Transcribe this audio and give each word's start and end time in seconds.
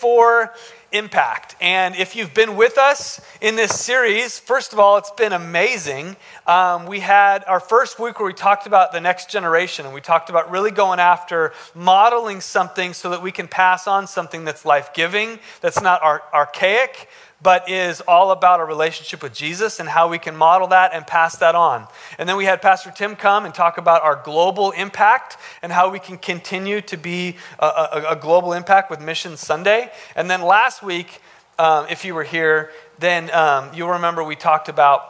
for 0.00 0.52
impact. 0.92 1.54
And 1.60 1.94
if 1.96 2.16
you've 2.16 2.32
been 2.32 2.56
with 2.56 2.78
us 2.78 3.20
in 3.40 3.56
this 3.56 3.78
series, 3.78 4.38
first 4.38 4.72
of 4.72 4.78
all, 4.78 4.96
it's 4.96 5.10
been 5.10 5.32
amazing. 5.32 6.16
Um, 6.46 6.86
we 6.86 7.00
had 7.00 7.44
our 7.44 7.60
first 7.60 7.98
week 7.98 8.18
where 8.18 8.26
we 8.26 8.32
talked 8.32 8.66
about 8.66 8.92
the 8.92 9.00
next 9.00 9.28
generation, 9.28 9.84
and 9.84 9.94
we 9.94 10.00
talked 10.00 10.30
about 10.30 10.50
really 10.50 10.70
going 10.70 10.98
after 10.98 11.52
modeling 11.74 12.40
something 12.40 12.94
so 12.94 13.10
that 13.10 13.22
we 13.22 13.32
can 13.32 13.48
pass 13.48 13.86
on 13.86 14.06
something 14.06 14.44
that's 14.44 14.64
life 14.64 14.94
giving, 14.94 15.38
that's 15.60 15.82
not 15.82 16.02
ar- 16.02 16.22
archaic, 16.32 17.08
but 17.40 17.68
is 17.70 18.00
all 18.00 18.32
about 18.32 18.60
a 18.60 18.64
relationship 18.64 19.22
with 19.22 19.32
Jesus 19.32 19.78
and 19.78 19.88
how 19.88 20.08
we 20.08 20.18
can 20.18 20.36
model 20.36 20.68
that 20.68 20.92
and 20.92 21.06
pass 21.06 21.36
that 21.36 21.54
on. 21.54 21.86
And 22.18 22.28
then 22.28 22.36
we 22.36 22.44
had 22.44 22.60
Pastor 22.60 22.92
Tim 22.94 23.14
come 23.14 23.44
and 23.44 23.54
talk 23.54 23.78
about 23.78 24.02
our 24.02 24.20
global 24.24 24.72
impact 24.72 25.36
and 25.62 25.70
how 25.70 25.88
we 25.88 26.00
can 26.00 26.18
continue 26.18 26.80
to 26.82 26.96
be 26.96 27.36
a, 27.58 27.66
a, 27.66 28.04
a 28.10 28.16
global 28.16 28.52
impact 28.52 28.90
with 28.90 29.00
Mission 29.00 29.36
Sunday. 29.36 29.90
And 30.16 30.28
then 30.28 30.42
last 30.42 30.82
week, 30.82 31.20
um, 31.58 31.86
if 31.88 32.04
you 32.04 32.14
were 32.14 32.24
here, 32.24 32.70
then 32.98 33.30
um, 33.30 33.70
you'll 33.72 33.90
remember 33.90 34.24
we 34.24 34.36
talked 34.36 34.68
about 34.68 35.02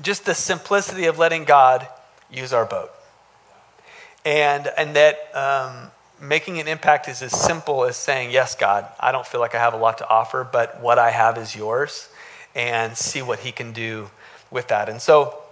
just 0.00 0.26
the 0.26 0.34
simplicity 0.34 1.06
of 1.06 1.18
letting 1.18 1.44
God 1.44 1.88
use 2.30 2.52
our 2.52 2.64
boat. 2.64 2.90
And, 4.24 4.68
and 4.76 4.94
that 4.94 5.34
um, 5.34 5.90
making 6.20 6.58
an 6.58 6.68
impact 6.68 7.08
is 7.08 7.22
as 7.22 7.32
simple 7.32 7.84
as 7.84 7.96
saying, 7.96 8.30
Yes, 8.30 8.54
God, 8.54 8.86
I 8.98 9.12
don't 9.12 9.26
feel 9.26 9.40
like 9.40 9.54
I 9.54 9.58
have 9.58 9.74
a 9.74 9.76
lot 9.76 9.98
to 9.98 10.08
offer, 10.08 10.48
but 10.50 10.80
what 10.80 10.98
I 10.98 11.10
have 11.10 11.38
is 11.38 11.54
yours, 11.54 12.08
and 12.54 12.96
see 12.96 13.22
what 13.22 13.40
He 13.40 13.52
can 13.52 13.72
do 13.72 14.10
with 14.50 14.68
that. 14.68 14.88
And 14.88 15.00
so 15.00 15.42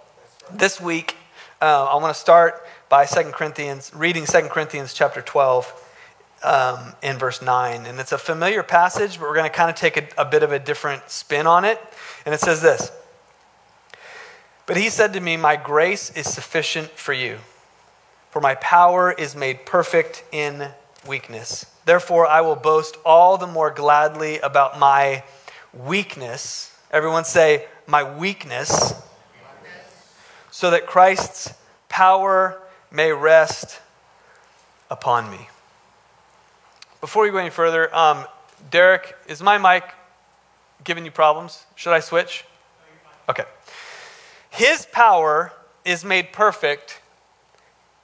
this 0.52 0.80
week, 0.80 1.16
uh, 1.60 1.84
I 1.84 1.97
want 1.97 2.15
to 2.15 2.21
start 2.21 2.66
by 2.88 3.05
2 3.05 3.30
Corinthians, 3.33 3.93
reading 3.95 4.24
2 4.27 4.43
Corinthians 4.43 4.93
chapter 4.93 5.23
12. 5.23 5.83
Um, 6.43 6.93
in 7.02 7.16
verse 7.16 7.41
9. 7.41 7.87
And 7.87 7.98
it's 7.98 8.12
a 8.12 8.19
familiar 8.19 8.62
passage, 8.62 9.19
but 9.19 9.23
we're 9.23 9.35
going 9.35 9.51
to 9.51 9.57
kind 9.57 9.71
of 9.71 9.74
take 9.74 9.96
a, 9.96 10.07
a 10.19 10.24
bit 10.24 10.43
of 10.43 10.52
a 10.52 10.59
different 10.59 11.10
spin 11.10 11.46
on 11.46 11.65
it. 11.65 11.80
And 12.27 12.35
it 12.35 12.41
says 12.41 12.60
this 12.60 12.93
But 14.66 14.77
he 14.77 14.90
said 14.90 15.15
to 15.15 15.21
me, 15.21 15.38
My 15.38 15.57
grace 15.57 16.10
is 16.10 16.33
sufficient 16.33 16.90
for 16.90 17.15
you 17.15 17.38
for 18.37 18.42
my 18.42 18.54
power 18.56 19.10
is 19.10 19.34
made 19.34 19.65
perfect 19.65 20.23
in 20.30 20.68
weakness. 21.09 21.65
Therefore, 21.87 22.26
I 22.26 22.43
will 22.43 22.54
boast 22.54 22.98
all 23.02 23.38
the 23.38 23.46
more 23.46 23.70
gladly 23.70 24.40
about 24.40 24.78
my 24.78 25.24
weakness. 25.73 26.78
Everyone 26.90 27.24
say, 27.24 27.65
my 27.87 28.02
weakness, 28.18 28.93
so 30.51 30.70
that 30.70 30.87
Christ's 30.87 31.54
power 31.88 32.60
may 32.90 33.10
rest 33.10 33.80
upon 34.90 35.30
me. 35.30 35.48
Before 37.00 37.23
we 37.23 37.30
go 37.30 37.38
any 37.38 37.48
further, 37.48 37.88
um, 37.96 38.26
Derek, 38.71 39.16
is 39.28 39.43
my 39.43 39.56
mic 39.56 39.82
giving 40.84 41.06
you 41.06 41.10
problems? 41.10 41.65
Should 41.74 41.95
I 41.95 42.00
switch? 42.00 42.45
Okay. 43.30 43.45
His 44.50 44.87
power 44.93 45.54
is 45.87 46.04
made 46.04 46.34
perfect 46.34 47.00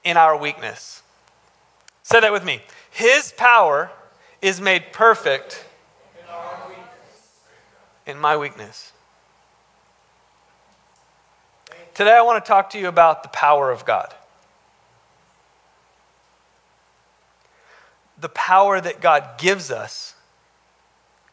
in 0.05 0.17
our 0.17 0.37
weakness. 0.37 1.03
Say 2.03 2.21
that 2.21 2.33
with 2.33 2.45
me. 2.45 2.63
His 2.91 3.33
power 3.37 3.91
is 4.41 4.61
made 4.61 4.93
perfect 4.93 5.65
in, 8.07 8.13
in 8.13 8.19
my 8.19 8.37
weakness. 8.37 8.93
Today, 11.95 12.13
I 12.13 12.23
want 12.23 12.43
to 12.43 12.49
talk 12.49 12.71
to 12.71 12.79
you 12.79 12.89
about 12.89 13.23
the 13.23 13.29
power 13.29 13.71
of 13.71 13.85
God. 13.85 14.15
The 18.19 18.31
power 18.31 18.81
that 18.81 19.01
God 19.01 19.39
gives 19.39 19.71
us 19.71 20.15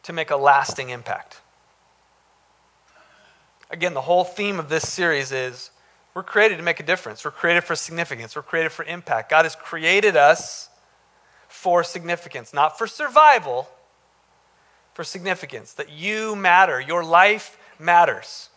to 0.02 0.12
make 0.12 0.30
a 0.30 0.36
lasting 0.36 0.90
impact. 0.90 1.40
Again, 3.70 3.94
the 3.94 4.00
whole 4.02 4.24
theme 4.24 4.58
of 4.58 4.68
this 4.68 4.88
series 4.88 5.32
is 5.32 5.70
we're 6.14 6.22
created 6.22 6.56
to 6.56 6.62
make 6.62 6.80
a 6.80 6.82
difference. 6.82 7.24
We're 7.24 7.30
created 7.30 7.62
for 7.64 7.76
significance. 7.76 8.34
We're 8.34 8.42
created 8.42 8.72
for 8.72 8.84
impact. 8.84 9.30
God 9.30 9.44
has 9.44 9.54
created 9.54 10.16
us 10.16 10.68
for 11.48 11.84
significance, 11.84 12.52
not 12.52 12.78
for 12.78 12.86
survival, 12.86 13.68
for 14.94 15.04
significance. 15.04 15.72
That 15.74 15.90
you 15.90 16.34
matter. 16.34 16.80
Your 16.80 17.04
life 17.04 17.58
matters. 17.78 18.48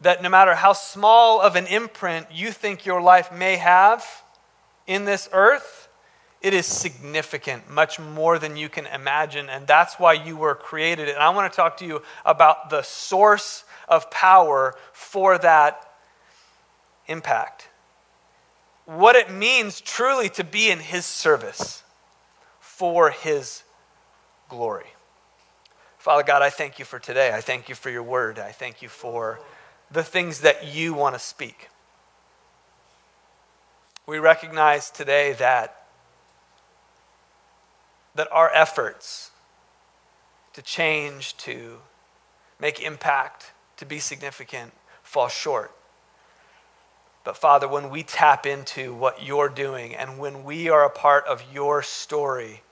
That 0.00 0.22
no 0.22 0.28
matter 0.28 0.54
how 0.54 0.74
small 0.74 1.40
of 1.40 1.56
an 1.56 1.66
imprint 1.66 2.26
you 2.30 2.52
think 2.52 2.84
your 2.84 3.00
life 3.00 3.32
may 3.32 3.56
have 3.56 4.04
in 4.86 5.04
this 5.06 5.28
earth, 5.32 5.88
it 6.40 6.54
is 6.54 6.66
significant, 6.66 7.68
much 7.68 7.98
more 7.98 8.38
than 8.38 8.56
you 8.56 8.68
can 8.68 8.86
imagine. 8.86 9.48
And 9.48 9.66
that's 9.66 9.94
why 9.94 10.12
you 10.12 10.36
were 10.36 10.54
created. 10.54 11.08
And 11.08 11.18
I 11.18 11.30
want 11.30 11.52
to 11.52 11.56
talk 11.56 11.78
to 11.78 11.86
you 11.86 12.02
about 12.24 12.70
the 12.70 12.82
source 12.82 13.64
of 13.88 14.10
power 14.10 14.74
for 14.92 15.38
that 15.38 15.88
impact. 17.06 17.68
What 18.84 19.16
it 19.16 19.30
means 19.30 19.80
truly 19.80 20.28
to 20.30 20.44
be 20.44 20.70
in 20.70 20.78
His 20.78 21.04
service 21.04 21.82
for 22.60 23.10
His 23.10 23.62
glory. 24.48 24.86
Father 25.98 26.22
God, 26.22 26.42
I 26.42 26.50
thank 26.50 26.78
you 26.78 26.84
for 26.84 26.98
today. 26.98 27.32
I 27.32 27.40
thank 27.40 27.68
you 27.68 27.74
for 27.74 27.90
your 27.90 28.02
word. 28.02 28.38
I 28.38 28.52
thank 28.52 28.80
you 28.80 28.88
for 28.88 29.40
the 29.90 30.02
things 30.02 30.40
that 30.40 30.66
you 30.66 30.94
want 30.94 31.14
to 31.14 31.18
speak. 31.18 31.68
We 34.06 34.18
recognize 34.18 34.90
today 34.90 35.34
that, 35.34 35.86
that 38.14 38.28
our 38.32 38.50
efforts 38.54 39.32
to 40.54 40.62
change, 40.62 41.36
to 41.38 41.78
make 42.58 42.80
impact, 42.80 43.52
to 43.78 43.86
be 43.86 43.98
significant 43.98 44.72
fall 45.02 45.28
short. 45.28 45.72
But 47.24 47.36
Father, 47.36 47.66
when 47.68 47.90
we 47.90 48.02
tap 48.02 48.46
into 48.46 48.94
what 48.94 49.22
you're 49.22 49.48
doing 49.48 49.94
and 49.94 50.18
when 50.18 50.44
we 50.44 50.68
are 50.68 50.84
a 50.84 50.90
part 50.90 51.26
of 51.26 51.42
your 51.52 51.82
story, 51.82 52.62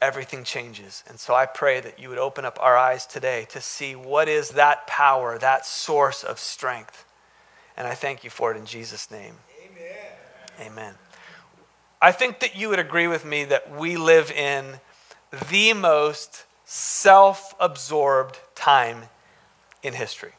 everything 0.00 0.44
changes. 0.44 1.04
And 1.08 1.18
so 1.18 1.34
I 1.34 1.46
pray 1.46 1.80
that 1.80 1.98
you 1.98 2.08
would 2.08 2.18
open 2.18 2.44
up 2.44 2.58
our 2.60 2.76
eyes 2.76 3.06
today 3.06 3.46
to 3.50 3.60
see 3.60 3.94
what 3.94 4.28
is 4.28 4.50
that 4.50 4.86
power, 4.86 5.38
that 5.38 5.64
source 5.64 6.24
of 6.24 6.38
strength. 6.38 7.04
And 7.76 7.86
I 7.86 7.94
thank 7.94 8.24
you 8.24 8.30
for 8.30 8.52
it 8.52 8.58
in 8.58 8.66
Jesus' 8.66 9.10
name. 9.10 9.34
Amen. 9.64 10.72
Amen. 10.72 10.94
I 12.00 12.12
think 12.12 12.40
that 12.40 12.56
you 12.56 12.68
would 12.68 12.80
agree 12.80 13.06
with 13.06 13.24
me 13.24 13.44
that 13.44 13.74
we 13.74 13.96
live 13.96 14.30
in 14.30 14.80
the 15.50 15.72
most 15.72 16.44
self 16.72 17.54
absorbed 17.60 18.38
time 18.54 19.02
in 19.82 19.92
history. 19.92 20.32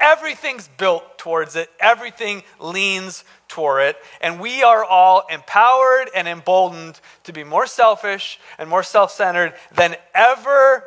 Everything's 0.00 0.68
built 0.68 1.18
towards 1.18 1.54
it, 1.54 1.70
everything 1.78 2.42
leans 2.58 3.22
toward 3.46 3.82
it, 3.82 3.96
and 4.22 4.40
we 4.40 4.62
are 4.62 4.82
all 4.82 5.24
empowered 5.30 6.08
and 6.14 6.26
emboldened 6.26 6.98
to 7.24 7.32
be 7.34 7.44
more 7.44 7.66
selfish 7.66 8.40
and 8.56 8.70
more 8.70 8.82
self 8.82 9.10
centered 9.10 9.52
than 9.70 9.96
ever 10.14 10.84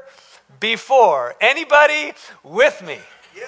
before. 0.59 1.35
Anybody 1.39 2.13
with 2.41 2.81
me? 2.81 2.97
Yeah. 3.37 3.43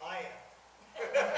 I 0.00 0.18
am. 0.18 1.30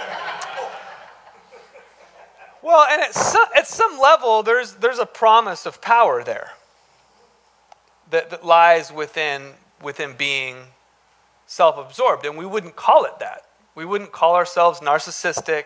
well, 2.63 2.87
and 2.91 3.01
at 3.01 3.15
some, 3.15 3.47
at 3.57 3.67
some 3.67 3.99
level, 3.99 4.43
there's, 4.43 4.75
there's 4.75 4.99
a 4.99 5.07
promise 5.07 5.65
of 5.65 5.81
power 5.81 6.23
there 6.23 6.53
that, 8.11 8.31
that 8.31 8.45
lies 8.45 8.93
within, 8.93 9.53
within 9.83 10.15
being 10.17 10.57
self 11.47 11.79
absorbed. 11.79 12.25
And 12.25 12.37
we 12.37 12.47
wouldn't 12.47 12.77
call 12.77 13.05
it 13.05 13.19
that. 13.21 13.45
We 13.75 13.85
wouldn't 13.85 14.13
call 14.13 14.35
ourselves 14.35 14.81
narcissistic. 14.81 15.65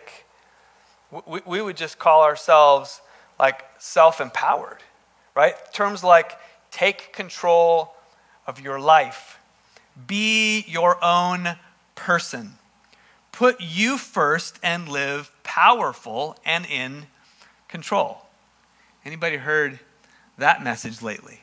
We, 1.25 1.41
we 1.45 1.61
would 1.61 1.77
just 1.77 1.99
call 1.99 2.23
ourselves 2.23 3.01
like 3.39 3.63
self 3.79 4.21
empowered, 4.21 4.77
right? 5.35 5.55
Terms 5.73 6.03
like 6.03 6.37
take 6.71 7.13
control 7.13 7.93
of 8.47 8.59
your 8.59 8.79
life, 8.79 9.39
be 10.07 10.63
your 10.67 11.03
own 11.03 11.55
person, 11.95 12.53
put 13.31 13.59
you 13.59 13.97
first 13.97 14.59
and 14.63 14.87
live 14.87 15.31
powerful 15.43 16.37
and 16.45 16.65
in 16.65 17.07
control. 17.67 18.25
Anybody 19.05 19.37
heard 19.37 19.79
that 20.37 20.63
message 20.63 21.01
lately? 21.01 21.41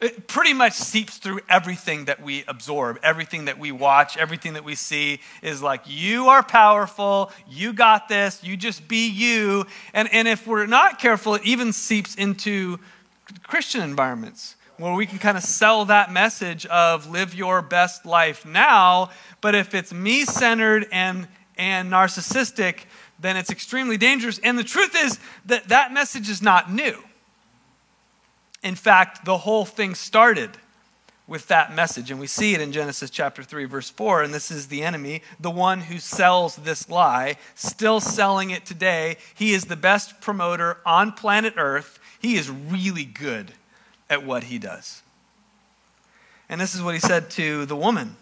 It 0.00 0.26
pretty 0.26 0.54
much 0.54 0.72
seeps 0.72 1.18
through 1.18 1.40
everything 1.48 2.06
that 2.06 2.22
we 2.22 2.44
absorb, 2.48 2.98
everything 3.02 3.44
that 3.44 3.58
we 3.58 3.70
watch, 3.70 4.16
everything 4.16 4.54
that 4.54 4.64
we 4.64 4.74
see 4.74 5.20
is 5.42 5.62
like, 5.62 5.82
you 5.86 6.28
are 6.28 6.42
powerful, 6.42 7.30
you 7.48 7.72
got 7.72 8.08
this, 8.08 8.42
you 8.42 8.56
just 8.56 8.88
be 8.88 9.08
you. 9.08 9.66
And, 9.92 10.08
and 10.12 10.26
if 10.26 10.46
we're 10.46 10.66
not 10.66 10.98
careful, 10.98 11.34
it 11.34 11.42
even 11.44 11.72
seeps 11.72 12.14
into 12.14 12.78
Christian 13.42 13.82
environments 13.82 14.56
where 14.78 14.94
we 14.94 15.04
can 15.04 15.18
kind 15.18 15.36
of 15.36 15.42
sell 15.42 15.84
that 15.84 16.10
message 16.10 16.64
of 16.66 17.10
live 17.10 17.34
your 17.34 17.60
best 17.60 18.06
life 18.06 18.46
now. 18.46 19.10
But 19.42 19.54
if 19.54 19.74
it's 19.74 19.92
me 19.92 20.24
centered 20.24 20.86
and, 20.90 21.28
and 21.58 21.92
narcissistic, 21.92 22.84
then 23.18 23.36
it's 23.36 23.50
extremely 23.50 23.98
dangerous. 23.98 24.38
And 24.38 24.58
the 24.58 24.64
truth 24.64 24.96
is 24.96 25.18
that 25.44 25.68
that 25.68 25.92
message 25.92 26.30
is 26.30 26.40
not 26.40 26.72
new. 26.72 26.96
In 28.62 28.74
fact, 28.74 29.24
the 29.24 29.38
whole 29.38 29.64
thing 29.64 29.94
started 29.94 30.50
with 31.30 31.46
that 31.46 31.72
message. 31.72 32.10
And 32.10 32.18
we 32.18 32.26
see 32.26 32.54
it 32.54 32.60
in 32.60 32.72
Genesis 32.72 33.08
chapter 33.08 33.44
3, 33.44 33.64
verse 33.64 33.88
4. 33.88 34.24
And 34.24 34.34
this 34.34 34.50
is 34.50 34.66
the 34.66 34.82
enemy, 34.82 35.22
the 35.38 35.50
one 35.50 35.82
who 35.82 35.98
sells 36.00 36.56
this 36.56 36.90
lie, 36.90 37.36
still 37.54 38.00
selling 38.00 38.50
it 38.50 38.66
today. 38.66 39.16
He 39.34 39.52
is 39.52 39.66
the 39.66 39.76
best 39.76 40.20
promoter 40.20 40.78
on 40.84 41.12
planet 41.12 41.54
Earth. 41.56 42.00
He 42.20 42.34
is 42.34 42.50
really 42.50 43.04
good 43.04 43.52
at 44.10 44.26
what 44.26 44.44
he 44.44 44.58
does. 44.58 45.02
And 46.48 46.60
this 46.60 46.74
is 46.74 46.82
what 46.82 46.94
he 46.94 47.00
said 47.00 47.30
to 47.30 47.64
the 47.64 47.76
woman 47.76 48.16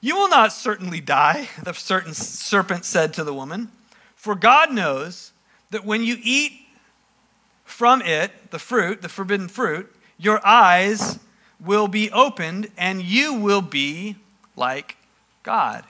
You 0.00 0.16
will 0.16 0.30
not 0.30 0.54
certainly 0.54 1.02
die, 1.02 1.50
the 1.62 1.74
certain 1.74 2.14
serpent 2.14 2.86
said 2.86 3.12
to 3.14 3.24
the 3.24 3.34
woman, 3.34 3.70
for 4.16 4.34
God 4.34 4.72
knows 4.72 5.32
that 5.70 5.84
when 5.84 6.02
you 6.02 6.16
eat 6.22 6.61
from 7.64 8.02
it, 8.02 8.50
the 8.50 8.58
fruit, 8.58 9.02
the 9.02 9.08
forbidden 9.08 9.48
fruit, 9.48 9.94
your 10.18 10.44
eyes 10.46 11.18
will 11.60 11.88
be 11.88 12.10
opened 12.10 12.68
and 12.76 13.02
you 13.02 13.34
will 13.34 13.62
be 13.62 14.16
like 14.56 14.96
God. 15.42 15.84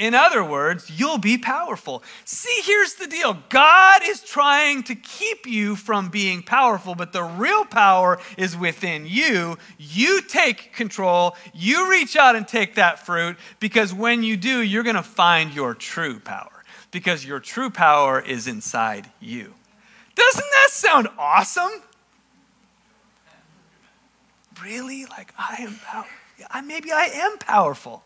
In 0.00 0.14
other 0.14 0.42
words, 0.42 0.90
you'll 0.98 1.18
be 1.18 1.36
powerful. 1.36 2.02
See, 2.24 2.62
here's 2.64 2.94
the 2.94 3.06
deal 3.06 3.36
God 3.50 4.00
is 4.02 4.22
trying 4.22 4.82
to 4.84 4.94
keep 4.94 5.46
you 5.46 5.76
from 5.76 6.08
being 6.08 6.42
powerful, 6.42 6.94
but 6.94 7.12
the 7.12 7.22
real 7.22 7.66
power 7.66 8.18
is 8.38 8.56
within 8.56 9.04
you. 9.06 9.58
You 9.78 10.22
take 10.22 10.72
control, 10.72 11.36
you 11.52 11.90
reach 11.90 12.16
out 12.16 12.34
and 12.34 12.48
take 12.48 12.76
that 12.76 13.04
fruit, 13.04 13.36
because 13.60 13.92
when 13.92 14.22
you 14.22 14.38
do, 14.38 14.62
you're 14.62 14.84
going 14.84 14.96
to 14.96 15.02
find 15.02 15.52
your 15.52 15.74
true 15.74 16.18
power, 16.18 16.64
because 16.90 17.22
your 17.26 17.38
true 17.38 17.68
power 17.68 18.22
is 18.22 18.46
inside 18.46 19.10
you. 19.20 19.52
Doesn't 20.14 20.50
that 20.50 20.68
sound 20.70 21.08
awesome? 21.18 21.70
Really? 24.62 25.06
Like, 25.06 25.32
I 25.38 25.56
am 25.60 25.76
powerful. 25.84 26.12
Maybe 26.64 26.92
I 26.92 27.04
am 27.04 27.38
powerful. 27.38 28.04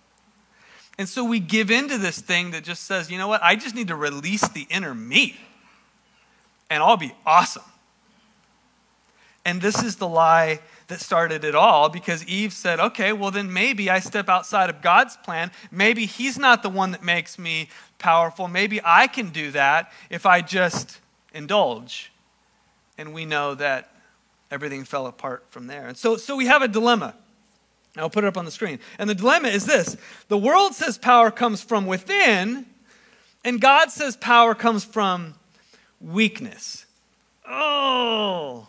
And 0.98 1.08
so 1.08 1.24
we 1.24 1.40
give 1.40 1.70
into 1.70 1.98
this 1.98 2.20
thing 2.20 2.52
that 2.52 2.62
just 2.62 2.84
says, 2.84 3.10
you 3.10 3.18
know 3.18 3.28
what? 3.28 3.42
I 3.42 3.56
just 3.56 3.74
need 3.74 3.88
to 3.88 3.96
release 3.96 4.46
the 4.48 4.66
inner 4.70 4.94
me 4.94 5.36
and 6.70 6.82
I'll 6.82 6.96
be 6.96 7.14
awesome. 7.26 7.64
And 9.44 9.60
this 9.60 9.82
is 9.82 9.96
the 9.96 10.08
lie 10.08 10.60
that 10.88 11.00
started 11.00 11.44
it 11.44 11.54
all 11.54 11.88
because 11.88 12.24
Eve 12.26 12.52
said, 12.52 12.80
okay, 12.80 13.12
well, 13.12 13.30
then 13.30 13.52
maybe 13.52 13.90
I 13.90 13.98
step 13.98 14.28
outside 14.28 14.70
of 14.70 14.80
God's 14.80 15.16
plan. 15.18 15.50
Maybe 15.70 16.06
He's 16.06 16.38
not 16.38 16.62
the 16.62 16.70
one 16.70 16.92
that 16.92 17.02
makes 17.02 17.38
me 17.38 17.68
powerful. 17.98 18.48
Maybe 18.48 18.80
I 18.84 19.06
can 19.06 19.30
do 19.30 19.50
that 19.50 19.92
if 20.08 20.24
I 20.26 20.40
just 20.40 21.00
indulge. 21.34 22.10
And 22.96 23.12
we 23.12 23.26
know 23.26 23.54
that 23.56 23.92
everything 24.50 24.84
fell 24.84 25.06
apart 25.06 25.44
from 25.50 25.66
there. 25.66 25.88
And 25.88 25.96
so, 25.96 26.16
so 26.16 26.36
we 26.36 26.46
have 26.46 26.62
a 26.62 26.68
dilemma. 26.68 27.14
I'll 27.96 28.10
put 28.10 28.24
it 28.24 28.28
up 28.28 28.36
on 28.36 28.44
the 28.44 28.50
screen. 28.50 28.78
And 28.98 29.08
the 29.10 29.14
dilemma 29.14 29.48
is 29.48 29.66
this 29.66 29.96
the 30.28 30.38
world 30.38 30.74
says 30.74 30.96
power 30.96 31.30
comes 31.30 31.62
from 31.62 31.86
within, 31.86 32.66
and 33.44 33.60
God 33.60 33.90
says 33.90 34.16
power 34.16 34.54
comes 34.54 34.84
from 34.84 35.34
weakness. 36.00 36.86
Oh, 37.48 38.68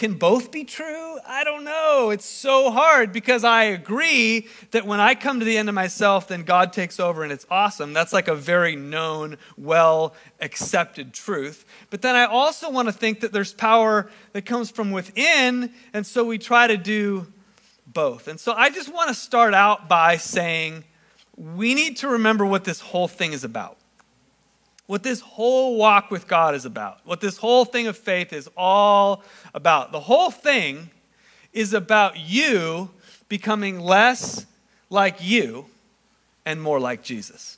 can 0.00 0.14
both 0.14 0.50
be 0.50 0.64
true? 0.64 1.18
I 1.28 1.44
don't 1.44 1.62
know. 1.62 2.08
It's 2.08 2.24
so 2.24 2.70
hard 2.70 3.12
because 3.12 3.44
I 3.44 3.64
agree 3.64 4.48
that 4.70 4.86
when 4.86 4.98
I 4.98 5.14
come 5.14 5.40
to 5.40 5.44
the 5.44 5.58
end 5.58 5.68
of 5.68 5.74
myself, 5.74 6.26
then 6.26 6.42
God 6.42 6.72
takes 6.72 6.98
over 6.98 7.22
and 7.22 7.30
it's 7.30 7.46
awesome. 7.50 7.92
That's 7.92 8.14
like 8.14 8.26
a 8.26 8.34
very 8.34 8.76
known, 8.76 9.36
well 9.58 10.14
accepted 10.40 11.12
truth. 11.12 11.66
But 11.90 12.00
then 12.00 12.16
I 12.16 12.24
also 12.24 12.70
want 12.70 12.88
to 12.88 12.92
think 12.92 13.20
that 13.20 13.34
there's 13.34 13.52
power 13.52 14.10
that 14.32 14.46
comes 14.46 14.70
from 14.70 14.90
within, 14.90 15.70
and 15.92 16.06
so 16.06 16.24
we 16.24 16.38
try 16.38 16.66
to 16.66 16.78
do 16.78 17.30
both. 17.86 18.26
And 18.26 18.40
so 18.40 18.54
I 18.54 18.70
just 18.70 18.90
want 18.90 19.08
to 19.08 19.14
start 19.14 19.52
out 19.52 19.86
by 19.86 20.16
saying 20.16 20.82
we 21.36 21.74
need 21.74 21.98
to 21.98 22.08
remember 22.08 22.46
what 22.46 22.64
this 22.64 22.80
whole 22.80 23.06
thing 23.06 23.34
is 23.34 23.44
about. 23.44 23.76
What 24.90 25.04
this 25.04 25.20
whole 25.20 25.76
walk 25.76 26.10
with 26.10 26.26
God 26.26 26.56
is 26.56 26.64
about. 26.64 26.98
What 27.04 27.20
this 27.20 27.36
whole 27.36 27.64
thing 27.64 27.86
of 27.86 27.96
faith 27.96 28.32
is 28.32 28.50
all 28.56 29.22
about. 29.54 29.92
The 29.92 30.00
whole 30.00 30.32
thing 30.32 30.90
is 31.52 31.74
about 31.74 32.18
you 32.18 32.90
becoming 33.28 33.78
less 33.78 34.46
like 34.88 35.22
you 35.22 35.66
and 36.44 36.60
more 36.60 36.80
like 36.80 37.04
Jesus. 37.04 37.56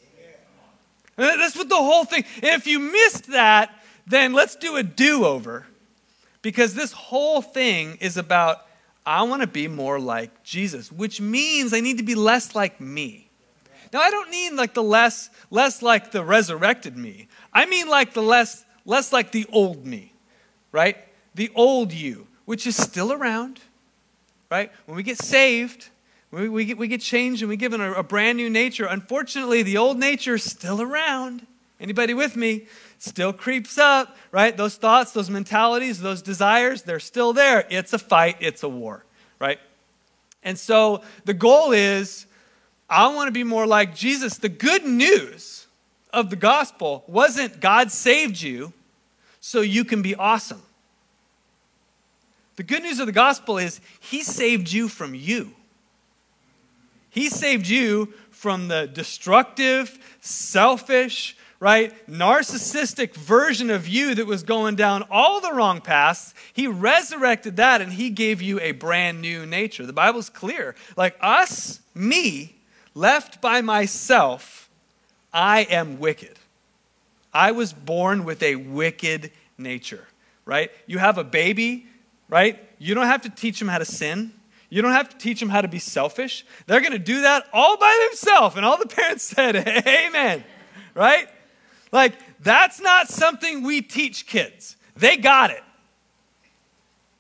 And 1.17 1.41
That's 1.41 1.57
what 1.57 1.71
the 1.71 1.75
whole 1.75 2.05
thing. 2.05 2.27
If 2.43 2.67
you 2.67 2.79
missed 2.79 3.29
that, 3.29 3.83
then 4.07 4.35
let's 4.35 4.55
do 4.55 4.77
a 4.77 4.83
do 4.83 5.25
over 5.25 5.65
because 6.43 6.75
this 6.75 6.93
whole 6.93 7.41
thing 7.41 7.97
is 8.03 8.19
about 8.19 8.67
I 9.07 9.23
want 9.23 9.41
to 9.41 9.49
be 9.49 9.69
more 9.69 9.99
like 9.99 10.45
Jesus, 10.45 10.93
which 10.93 11.19
means 11.19 11.73
I 11.73 11.81
need 11.81 11.97
to 11.97 12.05
be 12.05 12.15
less 12.15 12.55
like 12.55 12.79
me. 12.79 13.31
Now, 13.93 14.01
I 14.01 14.11
don't 14.11 14.31
mean 14.31 14.57
like 14.57 14.75
the 14.75 14.83
less, 14.83 15.29
less 15.51 15.83
like 15.83 16.13
the 16.13 16.25
resurrected 16.25 16.97
me. 16.97 17.29
I 17.53 17.67
mean 17.67 17.89
like 17.89 18.15
the 18.15 18.23
less, 18.23 18.65
less 18.87 19.13
like 19.13 19.33
the 19.33 19.47
old 19.53 19.85
me, 19.85 20.15
right? 20.71 20.97
The 21.35 21.51
old 21.55 21.93
you, 21.93 22.27
which 22.47 22.67
is 22.67 22.77
still 22.77 23.13
around, 23.13 23.61
right? 24.51 24.73
When 24.87 24.97
we 24.97 25.03
get 25.03 25.19
saved, 25.19 25.91
we, 26.31 26.49
we, 26.49 26.65
get, 26.65 26.79
we 26.79 26.89
get 26.89 27.03
changed 27.03 27.43
and 27.43 27.51
we 27.51 27.57
given 27.57 27.83
a, 27.83 27.93
a 27.93 28.03
brand 28.03 28.39
new 28.39 28.49
nature. 28.49 28.87
Unfortunately, 28.87 29.63
the 29.63 29.77
old 29.77 29.99
nature 29.99 30.35
is 30.37 30.45
still 30.45 30.81
around. 30.81 31.47
Anybody 31.79 32.15
with 32.15 32.35
me? 32.37 32.67
Still 32.99 33.33
creeps 33.33 33.77
up, 33.77 34.17
right? 34.31 34.57
Those 34.57 34.77
thoughts, 34.77 35.13
those 35.13 35.29
mentalities, 35.29 36.01
those 36.01 36.23
desires, 36.23 36.83
they're 36.83 37.01
still 37.01 37.35
there. 37.35 37.67
It's 37.69 37.93
a 37.93 37.99
fight, 37.99 38.37
it's 38.41 38.63
a 38.63 38.69
war, 38.69 39.05
right? 39.39 39.59
And 40.43 40.59
so 40.59 41.03
the 41.25 41.35
goal 41.35 41.73
is 41.73 42.27
I 42.93 43.09
want 43.15 43.29
to 43.29 43.33
be 43.33 43.43
more 43.43 43.67
like 43.67 43.95
Jesus. 43.95 44.37
The 44.37 44.51
good 44.51 44.85
news 44.85 45.67
of 46.13 46.29
the 46.29 46.37
gospel 46.37 47.05
wasn't 47.07 47.59
God 47.59 47.91
saved 47.91 48.41
you 48.41 48.75
so 49.41 49.63
you 49.63 49.85
can 49.85 50.03
be 50.03 50.15
awesome. 50.15 50.63
The 52.57 52.63
good 52.63 52.83
news 52.83 53.01
of 53.01 53.07
the 53.07 53.13
gospel 53.13 53.57
is 53.57 53.81
He 53.99 54.23
saved 54.23 54.71
you 54.71 54.89
from 54.89 55.15
you. 55.15 55.53
He 57.09 57.31
saved 57.31 57.67
you 57.67 58.13
from 58.31 58.69
the 58.69 58.87
destructive, 58.87 59.99
selfish, 60.21 61.37
right, 61.61 61.95
narcissistic 62.07 63.15
version 63.15 63.71
of 63.71 63.89
you 63.89 64.15
that 64.17 64.27
was 64.27 64.43
going 64.43 64.77
down 64.77 65.05
all 65.11 65.41
the 65.41 65.53
wrong 65.53 65.81
paths. 65.81 66.35
He 66.53 66.67
resurrected 66.67 67.57
that 67.57 67.81
and 67.81 67.93
he 67.93 68.11
gave 68.11 68.43
you 68.43 68.59
a 68.61 68.73
brand 68.73 69.21
new 69.21 69.47
nature. 69.47 69.87
The 69.87 69.93
Bible's 69.93 70.29
clear. 70.29 70.75
Like 70.97 71.17
us, 71.21 71.81
me, 71.95 72.57
left 72.95 73.41
by 73.41 73.61
myself, 73.61 74.71
I 75.33 75.63
am 75.63 75.99
wicked. 75.99 76.39
I 77.33 77.53
was 77.53 77.73
born 77.73 78.25
with 78.25 78.43
a 78.43 78.57
wicked 78.57 79.33
nature, 79.57 80.07
right? 80.45 80.71
You 80.87 80.99
have 80.99 81.19
a 81.19 81.25
baby, 81.25 81.87
right? 82.29 82.59
You 82.79 82.95
don't 82.95 83.07
have 83.07 83.23
to 83.23 83.31
teach 83.31 83.59
them 83.59 83.69
how 83.69 83.79
to 83.79 83.85
sin. 83.85 84.33
You 84.69 84.83
don't 84.83 84.93
have 84.93 85.09
to 85.11 85.19
teach 85.19 85.41
them 85.41 85.49
how 85.49 85.61
to 85.61 85.69
be 85.69 85.79
selfish. 85.79 86.45
They're 86.67 86.81
going 86.81 86.93
to 86.93 86.99
do 86.99 87.23
that 87.23 87.45
all 87.53 87.77
by 87.77 88.09
themselves. 88.09 88.57
And 88.57 88.65
all 88.65 88.79
the 88.79 88.87
parents 88.95 89.25
said, 89.25 89.57
Amen. 89.57 90.45
Right? 90.95 91.29
Like, 91.91 92.15
that's 92.41 92.81
not 92.81 93.09
something 93.09 93.63
we 93.63 93.83
teach 93.83 94.27
kids. 94.27 94.77
They 94.97 95.17
got 95.17 95.51
it. 95.51 95.63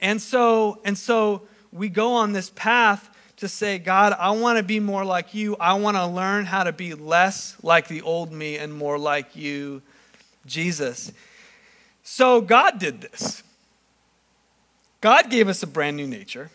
And 0.00 0.20
so, 0.20 0.80
and 0.84 0.96
so 0.96 1.42
we 1.70 1.88
go 1.88 2.14
on 2.14 2.32
this 2.32 2.50
path 2.50 3.08
to 3.42 3.48
say, 3.48 3.76
God, 3.76 4.14
I 4.20 4.30
want 4.30 4.58
to 4.58 4.62
be 4.62 4.78
more 4.78 5.04
like 5.04 5.34
you. 5.34 5.56
I 5.58 5.74
want 5.74 5.96
to 5.96 6.06
learn 6.06 6.44
how 6.44 6.62
to 6.62 6.70
be 6.70 6.94
less 6.94 7.56
like 7.60 7.88
the 7.88 8.00
old 8.02 8.30
me 8.30 8.56
and 8.56 8.72
more 8.72 8.96
like 9.00 9.34
you, 9.34 9.82
Jesus. 10.46 11.10
So 12.04 12.40
God 12.40 12.78
did 12.78 13.00
this. 13.00 13.42
God 15.00 15.28
gave 15.28 15.48
us 15.48 15.60
a 15.60 15.66
brand 15.66 15.96
new 15.96 16.06
nature. 16.06 16.50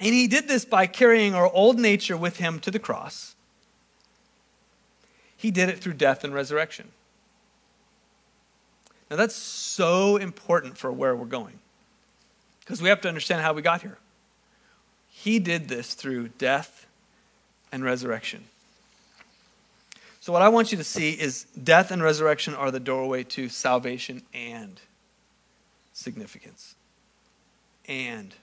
And 0.00 0.12
he 0.12 0.26
did 0.26 0.48
this 0.48 0.64
by 0.64 0.88
carrying 0.88 1.32
our 1.32 1.48
old 1.48 1.78
nature 1.78 2.16
with 2.16 2.38
him 2.38 2.58
to 2.58 2.72
the 2.72 2.80
cross. 2.80 3.36
He 5.36 5.52
did 5.52 5.68
it 5.68 5.78
through 5.78 5.92
death 5.92 6.24
and 6.24 6.34
resurrection. 6.34 6.88
Now, 9.08 9.16
that's 9.16 9.36
so 9.36 10.16
important 10.16 10.76
for 10.76 10.90
where 10.90 11.14
we're 11.14 11.26
going 11.26 11.60
because 12.58 12.82
we 12.82 12.88
have 12.88 13.00
to 13.02 13.08
understand 13.08 13.42
how 13.42 13.52
we 13.52 13.62
got 13.62 13.82
here. 13.82 13.98
He 15.22 15.38
did 15.38 15.68
this 15.68 15.92
through 15.92 16.28
death 16.38 16.86
and 17.70 17.84
resurrection. 17.84 18.44
So, 20.20 20.32
what 20.32 20.40
I 20.40 20.48
want 20.48 20.72
you 20.72 20.78
to 20.78 20.84
see 20.84 21.10
is 21.10 21.44
death 21.62 21.90
and 21.90 22.02
resurrection 22.02 22.54
are 22.54 22.70
the 22.70 22.80
doorway 22.80 23.24
to 23.24 23.50
salvation 23.50 24.22
and 24.32 24.80
significance 25.92 26.74
and 27.86 28.34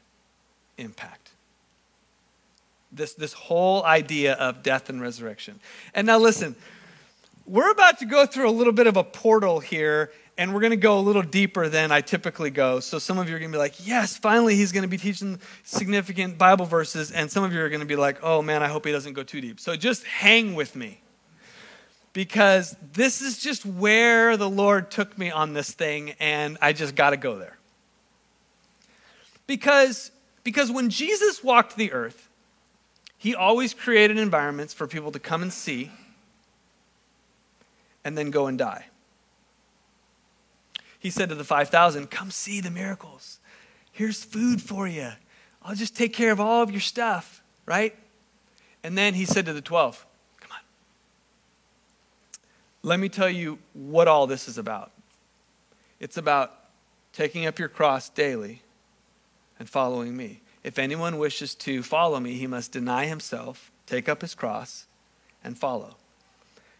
impact. 0.78 1.32
This, 2.92 3.16
this 3.16 3.34
whole 3.34 3.84
idea 3.84 4.34
of 4.34 4.62
death 4.62 4.88
and 4.88 5.02
resurrection. 5.02 5.60
And 5.96 6.06
now, 6.06 6.20
listen, 6.20 6.56
we're 7.48 7.72
about 7.72 7.98
to 8.00 8.06
go 8.06 8.28
through 8.28 8.50
a 8.50 8.52
little 8.52 8.74
bit 8.74 8.86
of 8.86 8.98
a 8.98 9.04
portal 9.04 9.62
here, 9.62 10.12
and 10.38 10.54
we're 10.54 10.60
going 10.60 10.72
to 10.72 10.78
go 10.78 11.00
a 11.00 11.02
little 11.02 11.24
deeper 11.24 11.68
than 11.68 11.92
I 11.92 12.02
typically 12.02 12.52
go. 12.52 12.80
So 12.80 13.00
some 13.00 13.18
of 13.18 13.28
you 13.28 13.36
are 13.36 13.40
going 13.40 13.52
to 13.52 13.56
be 13.56 13.60
like, 13.60 13.88
yes, 13.88 14.16
finally 14.16 14.56
he's 14.56 14.72
going 14.72 14.84
to 14.84 14.88
be 14.88 14.98
teaching 14.98 15.40
significant 15.64 16.38
Bible 16.38 16.66
verses. 16.66 17.12
And 17.12 17.32
some 17.32 17.44
of 17.44 17.54
you 17.54 17.62
are 17.62 17.70
going 17.70 17.80
to 17.80 17.88
be 17.88 17.96
like, 17.96 18.24
oh 18.24 18.42
man, 18.42 18.62
I 18.62 18.68
hope 18.68 18.86
he 18.86 18.92
doesn't 18.92 19.14
go 19.14 19.24
too 19.24 19.42
deep. 19.42 19.60
So 19.60 19.76
just 19.76 20.04
hang 20.06 20.54
with 20.54 20.76
me. 20.76 21.02
Because 22.14 22.76
this 22.94 23.22
is 23.22 23.38
just 23.40 23.66
where 23.66 24.38
the 24.38 24.50
Lord 24.50 24.90
took 24.90 25.18
me 25.18 25.30
on 25.30 25.54
this 25.54 25.72
thing, 25.72 26.16
and 26.20 26.58
I 26.62 26.74
just 26.74 26.96
got 26.96 27.12
to 27.12 27.18
go 27.18 27.38
there. 27.38 27.58
Because, 29.46 30.10
because 30.44 30.72
when 30.72 30.90
Jesus 30.90 31.44
walked 31.44 31.76
the 31.76 31.92
earth, 31.92 32.28
he 33.18 33.36
always 33.36 33.76
created 33.76 34.18
environments 34.18 34.74
for 34.74 34.88
people 34.88 35.12
to 35.12 35.20
come 35.20 35.44
and 35.44 35.54
see 35.54 35.92
and 38.04 38.18
then 38.18 38.32
go 38.32 38.48
and 38.48 38.58
die. 38.58 38.86
He 41.00 41.10
said 41.10 41.30
to 41.30 41.36
the 41.36 41.44
5,000, 41.44 42.10
Come 42.10 42.32
see 42.32 42.62
the 42.62 42.72
miracles. 42.72 43.40
Here's 43.92 44.24
food 44.24 44.62
for 44.62 44.88
you. 44.88 45.12
I'll 45.64 45.76
just 45.76 45.96
take 45.96 46.14
care 46.14 46.32
of 46.32 46.40
all 46.40 46.64
of 46.64 46.72
your 46.72 46.82
stuff, 46.82 47.42
right? 47.66 47.96
And 48.84 48.98
then 48.98 49.14
he 49.14 49.26
said 49.26 49.46
to 49.46 49.54
the 49.54 49.62
12, 49.62 50.06
Come 50.40 50.52
on. 50.52 50.60
Let 52.84 53.00
me 53.00 53.10
tell 53.10 53.30
you 53.30 53.60
what 53.74 54.08
all 54.08 54.28
this 54.28 54.48
is 54.48 54.58
about. 54.58 54.92
It's 56.00 56.18
about 56.18 56.54
taking 57.12 57.46
up 57.46 57.58
your 57.58 57.70
cross 57.70 58.10
daily 58.10 58.62
and 59.60 59.68
following 59.68 60.16
me. 60.16 60.42
If 60.64 60.78
anyone 60.78 61.18
wishes 61.18 61.56
to 61.56 61.82
follow 61.82 62.20
me, 62.20 62.34
he 62.34 62.48
must 62.48 62.72
deny 62.72 63.06
himself, 63.06 63.72
take 63.86 64.08
up 64.08 64.22
his 64.22 64.36
cross, 64.36 64.86
and 65.44 65.58
follow. 65.58 65.96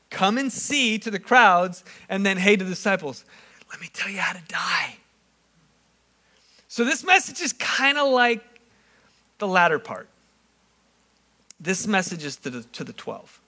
Come 0.10 0.38
and 0.38 0.52
see 0.52 0.98
to 1.00 1.12
the 1.12 1.20
crowds, 1.20 1.84
and 2.08 2.26
then, 2.26 2.38
hey, 2.38 2.56
to 2.56 2.64
the 2.64 2.70
disciples, 2.70 3.26
let 3.70 3.82
me 3.82 3.90
tell 3.94 4.12
you 4.12 4.20
how 4.20 4.34
to 4.34 4.44
die. 4.48 4.98
So, 6.68 6.84
this 6.84 7.04
message 7.04 7.42
is 7.42 7.54
kind 7.54 7.98
of 7.98 8.12
like 8.12 8.44
the 9.40 9.48
latter 9.48 9.80
part. 9.80 10.08
This 11.60 11.88
message 11.88 12.24
is 12.24 12.36
to 12.38 12.50
the, 12.50 12.64
to 12.64 12.84
the 12.84 12.94
12. 12.94 13.42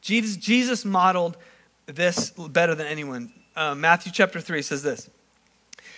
Jesus, 0.00 0.36
Jesus 0.36 0.84
modeled 0.84 1.36
this 1.86 2.30
better 2.30 2.74
than 2.74 2.86
anyone. 2.86 3.32
Uh, 3.56 3.74
Matthew 3.74 4.12
chapter 4.12 4.40
3 4.40 4.62
says 4.62 4.82
this 4.82 5.10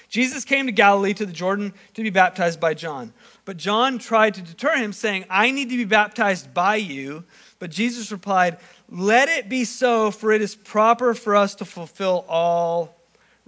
Jesus 0.08 0.44
came 0.44 0.66
to 0.66 0.72
Galilee 0.72 1.14
to 1.14 1.26
the 1.26 1.32
Jordan 1.32 1.72
to 1.94 2.02
be 2.02 2.10
baptized 2.10 2.58
by 2.58 2.74
John. 2.74 3.12
But 3.44 3.56
John 3.56 3.98
tried 3.98 4.34
to 4.34 4.42
deter 4.42 4.76
him, 4.76 4.92
saying, 4.92 5.24
I 5.30 5.50
need 5.50 5.70
to 5.70 5.76
be 5.76 5.84
baptized 5.84 6.52
by 6.52 6.76
you. 6.76 7.24
But 7.58 7.70
Jesus 7.70 8.10
replied, 8.10 8.58
let 8.90 9.28
it 9.28 9.48
be 9.48 9.64
so, 9.64 10.10
for 10.10 10.32
it 10.32 10.42
is 10.42 10.56
proper 10.56 11.14
for 11.14 11.36
us 11.36 11.54
to 11.56 11.64
fulfill 11.64 12.24
all 12.28 12.96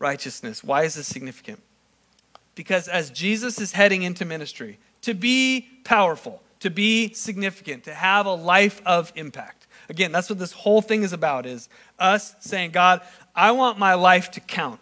righteousness. 0.03 0.63
Why 0.63 0.83
is 0.83 0.97
this 0.97 1.07
significant? 1.07 1.63
Because 2.55 2.89
as 2.89 3.11
Jesus 3.11 3.61
is 3.61 3.73
heading 3.73 4.03
into 4.03 4.25
ministry, 4.25 4.79
to 5.03 5.15
be 5.15 5.69
powerful, 5.85 6.43
to 6.61 6.69
be 6.69 7.15
significant, 7.15 7.85
to 7.85 7.95
have 7.95 8.27
a 8.27 8.35
life 8.35 8.83
of 8.85 9.13
impact. 9.17 9.67
Again, 9.89 10.13
that's 10.13 10.29
what 10.29 10.39
this 10.39 10.53
whole 10.53 10.83
thing 10.83 11.03
is 11.03 11.13
about 11.13 11.47
is 11.47 11.69
us 11.99 12.35
saying, 12.41 12.73
God, 12.73 13.01
I 13.35 13.53
want 13.53 13.79
my 13.79 13.95
life 13.95 14.31
to 14.33 14.41
count. 14.41 14.81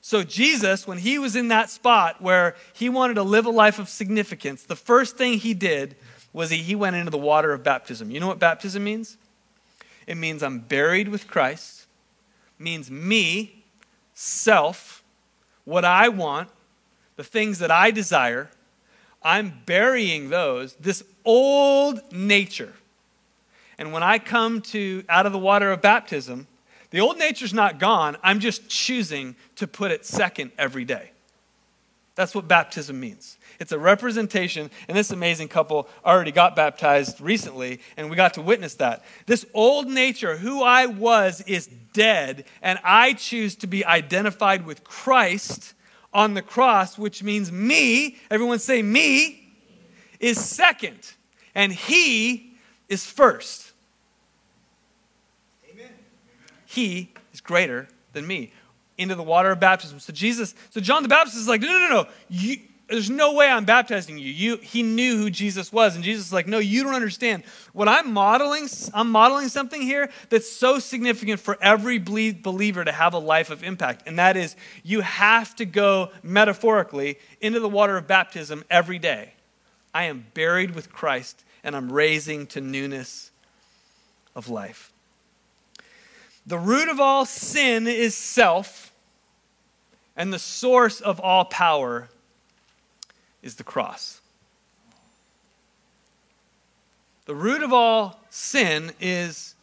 So 0.00 0.22
Jesus, 0.22 0.86
when 0.86 0.98
he 0.98 1.18
was 1.18 1.36
in 1.36 1.48
that 1.48 1.68
spot 1.68 2.22
where 2.22 2.56
he 2.72 2.88
wanted 2.88 3.14
to 3.14 3.22
live 3.22 3.46
a 3.46 3.50
life 3.50 3.78
of 3.78 3.88
significance, 3.88 4.62
the 4.62 4.76
first 4.76 5.16
thing 5.16 5.38
he 5.38 5.54
did 5.54 5.96
was 6.32 6.50
he, 6.50 6.58
he 6.58 6.74
went 6.74 6.96
into 6.96 7.10
the 7.10 7.18
water 7.18 7.52
of 7.52 7.62
baptism. 7.62 8.10
You 8.10 8.20
know 8.20 8.26
what 8.26 8.38
baptism 8.38 8.82
means? 8.84 9.18
It 10.06 10.16
means 10.16 10.42
I'm 10.42 10.60
buried 10.60 11.08
with 11.08 11.28
Christ. 11.28 11.86
Means 12.58 12.90
me, 12.90 13.57
self, 14.20 15.04
what 15.64 15.84
I 15.84 16.08
want, 16.08 16.48
the 17.14 17.22
things 17.22 17.60
that 17.60 17.70
I 17.70 17.92
desire. 17.92 18.50
I'm 19.22 19.62
burying 19.64 20.28
those, 20.28 20.74
this 20.74 21.04
old 21.24 22.00
nature. 22.12 22.72
And 23.78 23.92
when 23.92 24.02
I 24.02 24.18
come 24.18 24.60
to 24.62 25.04
out 25.08 25.24
of 25.24 25.30
the 25.30 25.38
water 25.38 25.70
of 25.70 25.80
baptism, 25.80 26.48
the 26.90 26.98
old 26.98 27.16
nature's 27.16 27.54
not 27.54 27.78
gone. 27.78 28.16
I'm 28.20 28.40
just 28.40 28.68
choosing 28.68 29.36
to 29.54 29.68
put 29.68 29.92
it 29.92 30.04
second 30.04 30.50
every 30.58 30.84
day. 30.84 31.12
That's 32.16 32.34
what 32.34 32.48
baptism 32.48 32.98
means. 32.98 33.38
It's 33.58 33.72
a 33.72 33.78
representation, 33.78 34.70
and 34.86 34.96
this 34.96 35.10
amazing 35.10 35.48
couple 35.48 35.88
already 36.04 36.30
got 36.30 36.54
baptized 36.54 37.20
recently, 37.20 37.80
and 37.96 38.08
we 38.08 38.14
got 38.14 38.34
to 38.34 38.42
witness 38.42 38.74
that. 38.76 39.04
This 39.26 39.44
old 39.52 39.88
nature, 39.88 40.36
who 40.36 40.62
I 40.62 40.86
was, 40.86 41.40
is 41.40 41.68
dead, 41.92 42.44
and 42.62 42.78
I 42.84 43.14
choose 43.14 43.56
to 43.56 43.66
be 43.66 43.84
identified 43.84 44.64
with 44.64 44.84
Christ 44.84 45.74
on 46.14 46.34
the 46.34 46.42
cross, 46.42 46.96
which 46.96 47.22
means 47.22 47.50
me, 47.50 48.18
everyone 48.30 48.60
say 48.60 48.80
me, 48.80 49.52
is 50.20 50.38
second, 50.38 51.14
and 51.54 51.72
he 51.72 52.54
is 52.88 53.04
first. 53.04 53.72
Amen. 55.72 55.90
He 56.66 57.10
is 57.32 57.40
greater 57.40 57.88
than 58.12 58.24
me 58.24 58.52
into 58.96 59.16
the 59.16 59.22
water 59.22 59.50
of 59.50 59.58
baptism. 59.58 59.98
So 59.98 60.12
Jesus, 60.12 60.54
so 60.70 60.80
John 60.80 61.02
the 61.02 61.08
Baptist 61.08 61.36
is 61.36 61.48
like, 61.48 61.60
no, 61.60 61.68
no, 61.68 61.78
no, 61.78 62.02
no. 62.02 62.08
You, 62.28 62.58
there's 62.88 63.10
no 63.10 63.34
way 63.34 63.46
I'm 63.48 63.64
baptizing 63.64 64.18
you. 64.18 64.30
you. 64.30 64.56
He 64.56 64.82
knew 64.82 65.18
who 65.18 65.30
Jesus 65.30 65.72
was. 65.72 65.94
And 65.94 66.02
Jesus 66.02 66.26
is 66.26 66.32
like, 66.32 66.46
no, 66.46 66.58
you 66.58 66.82
don't 66.82 66.94
understand. 66.94 67.44
What 67.72 67.88
I'm 67.88 68.12
modeling, 68.12 68.66
I'm 68.94 69.10
modeling 69.10 69.48
something 69.48 69.82
here 69.82 70.10
that's 70.30 70.50
so 70.50 70.78
significant 70.78 71.40
for 71.40 71.58
every 71.60 71.98
believer 71.98 72.84
to 72.84 72.92
have 72.92 73.14
a 73.14 73.18
life 73.18 73.50
of 73.50 73.62
impact. 73.62 74.04
And 74.06 74.18
that 74.18 74.36
is, 74.36 74.56
you 74.82 75.02
have 75.02 75.54
to 75.56 75.66
go 75.66 76.10
metaphorically 76.22 77.18
into 77.40 77.60
the 77.60 77.68
water 77.68 77.96
of 77.96 78.06
baptism 78.06 78.64
every 78.70 78.98
day. 78.98 79.34
I 79.92 80.04
am 80.04 80.26
buried 80.32 80.74
with 80.74 80.90
Christ 80.90 81.44
and 81.62 81.76
I'm 81.76 81.92
raising 81.92 82.46
to 82.48 82.60
newness 82.60 83.30
of 84.34 84.48
life. 84.48 84.92
The 86.46 86.58
root 86.58 86.88
of 86.88 86.98
all 86.98 87.26
sin 87.26 87.86
is 87.86 88.14
self, 88.14 88.94
and 90.16 90.32
the 90.32 90.38
source 90.38 91.02
of 91.02 91.20
all 91.20 91.44
power 91.44 92.08
is 93.48 93.56
the 93.56 93.64
cross. 93.64 94.20
The 97.24 97.34
root 97.34 97.62
of 97.62 97.72
all 97.72 98.20
sin 98.28 98.92
is 99.00 99.54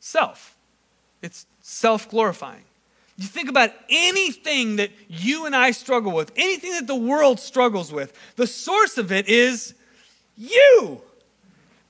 self, 0.00 0.54
it's 1.22 1.46
self 1.62 2.08
glorifying. 2.08 2.64
You 3.16 3.26
think 3.26 3.48
about 3.48 3.70
anything 3.88 4.76
that 4.76 4.90
you 5.08 5.46
and 5.46 5.54
I 5.54 5.70
struggle 5.70 6.12
with, 6.12 6.32
anything 6.36 6.72
that 6.72 6.86
the 6.86 6.96
world 6.96 7.40
struggles 7.40 7.92
with, 7.92 8.12
the 8.36 8.46
source 8.46 8.98
of 8.98 9.12
it 9.12 9.28
is 9.28 9.74
you, 10.36 11.00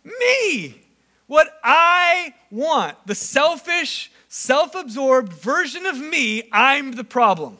me, 0.04 0.80
what 1.26 1.58
I 1.64 2.34
want. 2.50 2.96
The 3.06 3.14
selfish, 3.14 4.11
self 4.28 4.75
absorbed 4.75 5.32
version 5.32 5.87
of 5.87 5.99
me, 5.99 6.49
I'm 6.52 6.92
the 6.92 7.04
problem. 7.04 7.58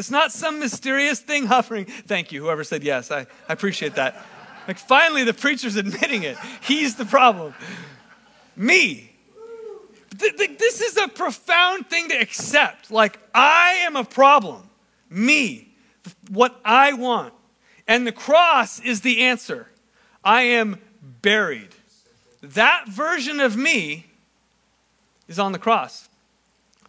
It's 0.00 0.10
not 0.10 0.32
some 0.32 0.58
mysterious 0.58 1.20
thing 1.20 1.44
hovering. 1.44 1.84
Thank 1.84 2.32
you, 2.32 2.42
whoever 2.42 2.64
said 2.64 2.82
yes. 2.82 3.10
I, 3.10 3.26
I 3.48 3.52
appreciate 3.52 3.96
that. 3.96 4.16
Like, 4.66 4.78
finally, 4.78 5.24
the 5.24 5.34
preacher's 5.34 5.76
admitting 5.76 6.22
it. 6.22 6.38
He's 6.62 6.96
the 6.96 7.04
problem. 7.04 7.54
Me. 8.56 9.12
This 10.16 10.80
is 10.80 10.96
a 10.96 11.06
profound 11.06 11.88
thing 11.88 12.08
to 12.08 12.14
accept. 12.14 12.90
Like, 12.90 13.18
I 13.34 13.82
am 13.84 13.94
a 13.94 14.04
problem. 14.04 14.70
Me. 15.10 15.74
What 16.30 16.58
I 16.64 16.94
want. 16.94 17.34
And 17.86 18.06
the 18.06 18.12
cross 18.12 18.80
is 18.80 19.02
the 19.02 19.20
answer. 19.20 19.68
I 20.24 20.42
am 20.42 20.78
buried. 21.02 21.74
That 22.40 22.88
version 22.88 23.38
of 23.38 23.56
me 23.56 24.06
is 25.28 25.38
on 25.38 25.52
the 25.52 25.58
cross. 25.58 26.08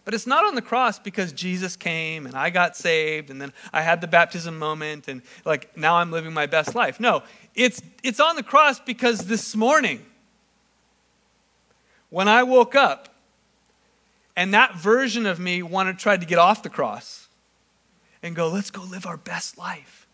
But 0.04 0.14
it's 0.14 0.26
not 0.26 0.46
on 0.46 0.56
the 0.56 0.62
cross 0.62 0.98
because 0.98 1.32
Jesus 1.32 1.76
came 1.76 2.26
and 2.26 2.36
I 2.36 2.50
got 2.50 2.76
saved 2.76 3.30
and 3.30 3.40
then 3.40 3.54
I 3.72 3.82
had 3.82 4.02
the 4.02 4.08
baptism 4.08 4.58
moment 4.58 5.08
and 5.08 5.22
like 5.46 5.78
now 5.78 5.98
I'm 5.98 6.12
living 6.12 6.34
my 6.34 6.48
best 6.48 6.74
life. 6.74 7.00
No, 7.00 7.22
it's, 7.54 7.82
it's 8.04 8.20
on 8.20 8.36
the 8.36 8.44
cross 8.44 8.80
because 8.80 9.28
this 9.28 9.56
morning, 9.56 10.04
when 12.10 12.28
I 12.28 12.44
woke 12.44 12.74
up 12.74 13.10
and 14.36 14.54
that 14.54 14.76
version 14.76 15.26
of 15.28 15.40
me 15.40 15.62
wanted 15.62 15.98
to 15.98 16.00
try 16.00 16.18
to 16.18 16.26
get 16.26 16.40
off 16.40 16.64
the 16.64 16.70
cross 16.70 17.28
and 18.24 18.36
go, 18.36 18.50
let's 18.50 18.72
go 18.72 18.82
live 18.84 19.06
our 19.06 19.18
best 19.18 19.58
life, 19.58 20.08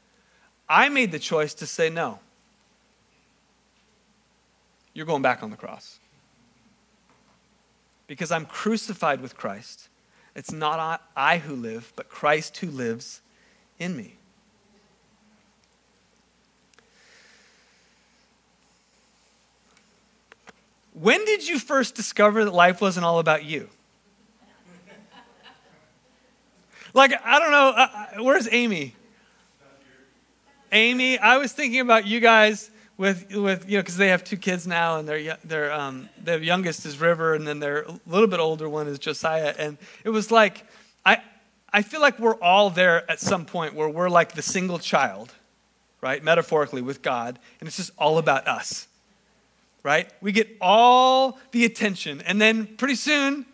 I 0.67 0.89
made 0.89 1.13
the 1.13 1.19
choice 1.19 1.53
to 1.55 1.65
say 1.65 1.89
no. 1.89 2.19
You're 4.93 5.05
going 5.05 5.21
back 5.21 5.43
on 5.43 5.51
the 5.51 5.57
cross 5.57 5.99
because 8.07 8.31
I'm 8.31 8.45
crucified 8.45 9.21
with 9.21 9.37
Christ. 9.37 9.89
It's 10.35 10.51
not 10.51 11.01
I 11.15 11.37
who 11.37 11.55
live, 11.55 11.93
but 11.95 12.09
Christ 12.09 12.57
who 12.57 12.67
lives 12.67 13.21
in 13.79 13.95
me. 13.95 14.17
when 20.99 21.23
did 21.25 21.47
you 21.47 21.59
first 21.59 21.95
discover 21.95 22.43
that 22.43 22.53
life 22.53 22.81
wasn't 22.81 23.05
all 23.05 23.19
about 23.19 23.43
you? 23.43 23.69
Like, 26.93 27.13
I 27.23 27.39
don't 27.39 27.51
know, 27.51 27.73
uh, 27.75 27.87
uh 28.17 28.23
where's 28.23 28.47
Amy? 28.51 28.95
Amy, 30.71 31.19
I 31.19 31.37
was 31.37 31.51
thinking 31.53 31.79
about 31.79 32.07
you 32.07 32.19
guys 32.19 32.71
with, 32.97 33.33
with 33.35 33.69
you 33.69 33.77
know, 33.77 33.81
because 33.81 33.97
they 33.97 34.09
have 34.09 34.23
two 34.23 34.37
kids 34.37 34.65
now, 34.65 34.97
and 34.97 35.07
their, 35.07 35.37
their, 35.43 35.71
um, 35.71 36.09
their 36.21 36.39
youngest 36.39 36.85
is 36.85 36.99
River, 36.99 37.35
and 37.35 37.47
then 37.47 37.59
their 37.59 37.85
little 38.05 38.27
bit 38.27 38.39
older 38.39 38.67
one 38.67 38.87
is 38.87 38.99
Josiah. 38.99 39.53
And 39.57 39.77
it 40.03 40.09
was 40.09 40.31
like, 40.31 40.65
I, 41.05 41.21
I 41.71 41.83
feel 41.83 42.01
like 42.01 42.19
we're 42.19 42.35
all 42.35 42.69
there 42.69 43.09
at 43.09 43.19
some 43.19 43.45
point 43.45 43.75
where 43.75 43.87
we're 43.87 44.09
like 44.09 44.33
the 44.33 44.41
single 44.41 44.79
child, 44.79 45.31
right? 46.01 46.23
Metaphorically 46.23 46.81
with 46.81 47.01
God, 47.01 47.37
and 47.59 47.67
it's 47.67 47.77
just 47.77 47.91
all 47.97 48.17
about 48.17 48.47
us, 48.47 48.87
right? 49.83 50.09
We 50.19 50.31
get 50.31 50.57
all 50.59 51.39
the 51.51 51.65
attention, 51.65 52.21
and 52.21 52.41
then 52.41 52.65
pretty 52.77 52.95
soon, 52.95 53.45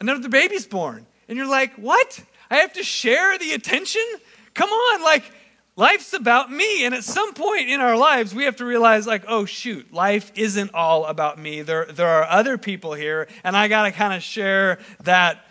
another 0.00 0.28
baby's 0.28 0.66
born. 0.66 1.06
And 1.28 1.36
you're 1.36 1.48
like, 1.48 1.74
what? 1.74 2.22
I 2.50 2.58
have 2.58 2.72
to 2.74 2.84
share 2.84 3.36
the 3.36 3.50
attention? 3.52 4.04
Come 4.54 4.70
on, 4.70 5.02
like, 5.02 5.24
life's 5.76 6.12
about 6.14 6.50
me. 6.50 6.84
And 6.84 6.94
at 6.94 7.04
some 7.04 7.34
point 7.34 7.68
in 7.68 7.80
our 7.80 7.96
lives, 7.96 8.34
we 8.34 8.44
have 8.44 8.56
to 8.56 8.64
realize, 8.64 9.06
like, 9.06 9.24
oh, 9.28 9.44
shoot, 9.44 9.92
life 9.92 10.32
isn't 10.34 10.74
all 10.74 11.04
about 11.04 11.38
me. 11.38 11.62
There, 11.62 11.84
there 11.84 12.08
are 12.08 12.24
other 12.24 12.58
people 12.58 12.94
here, 12.94 13.28
and 13.44 13.56
I 13.56 13.68
got 13.68 13.84
to 13.84 13.92
kind 13.92 14.14
of 14.14 14.22
share 14.22 14.78
that 15.04 15.46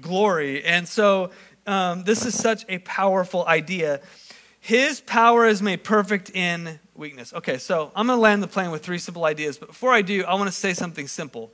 glory. 0.00 0.64
And 0.64 0.86
so, 0.86 1.30
um, 1.66 2.04
this 2.04 2.26
is 2.26 2.36
such 2.36 2.64
a 2.68 2.78
powerful 2.78 3.46
idea. 3.46 4.00
His 4.60 5.00
power 5.00 5.46
is 5.46 5.62
made 5.62 5.84
perfect 5.84 6.30
in 6.30 6.80
weakness. 6.94 7.32
Okay, 7.32 7.58
so 7.58 7.92
I'm 7.94 8.06
going 8.06 8.16
to 8.16 8.20
land 8.20 8.42
the 8.42 8.48
plane 8.48 8.70
with 8.70 8.82
three 8.82 8.98
simple 8.98 9.24
ideas. 9.24 9.56
But 9.56 9.68
before 9.68 9.92
I 9.92 10.02
do, 10.02 10.24
I 10.24 10.34
want 10.34 10.48
to 10.48 10.52
say 10.52 10.74
something 10.74 11.06
simple. 11.06 11.52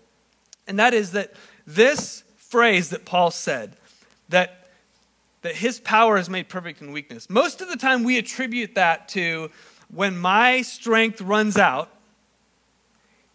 And 0.67 0.79
that 0.79 0.95
is 0.95 1.13
that 1.13 1.35
this 1.67 2.25
phrase 2.37 2.91
that 2.91 3.05
Paul 3.05 3.31
said 3.31 3.77
that, 4.31 4.64
that 5.45 5.57
his 5.57 5.79
power 5.79 6.17
is 6.17 6.31
made 6.31 6.49
perfect 6.49 6.81
in 6.81 6.91
weakness. 6.91 7.29
Most 7.29 7.61
of 7.61 7.69
the 7.69 7.77
time, 7.77 8.03
we 8.03 8.17
attribute 8.17 8.77
that 8.77 9.09
to 9.11 9.51
when 9.93 10.17
my 10.17 10.63
strength 10.63 11.21
runs 11.21 11.59
out, 11.59 11.91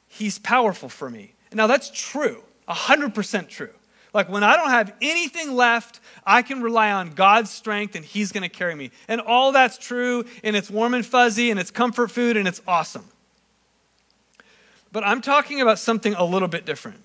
he's 0.07 0.39
powerful 0.39 0.89
for 0.89 1.07
me. 1.07 1.35
Now, 1.53 1.67
that's 1.67 1.91
true, 1.93 2.41
100% 2.67 3.47
true. 3.47 3.69
Like 4.11 4.27
when 4.27 4.43
I 4.43 4.57
don't 4.57 4.71
have 4.71 4.91
anything 5.03 5.55
left, 5.55 5.99
I 6.25 6.41
can 6.41 6.63
rely 6.63 6.91
on 6.91 7.11
God's 7.11 7.51
strength 7.51 7.95
and 7.95 8.03
He's 8.03 8.31
going 8.31 8.41
to 8.41 8.49
carry 8.49 8.73
me. 8.73 8.89
And 9.07 9.21
all 9.21 9.51
that's 9.51 9.77
true, 9.77 10.25
and 10.43 10.55
it's 10.55 10.71
warm 10.71 10.95
and 10.95 11.05
fuzzy, 11.05 11.51
and 11.51 11.59
it's 11.59 11.69
comfort 11.69 12.09
food, 12.09 12.37
and 12.37 12.47
it's 12.47 12.59
awesome. 12.67 13.05
But 14.91 15.05
I'm 15.05 15.21
talking 15.21 15.61
about 15.61 15.77
something 15.77 16.15
a 16.15 16.25
little 16.25 16.47
bit 16.47 16.65
different. 16.65 17.03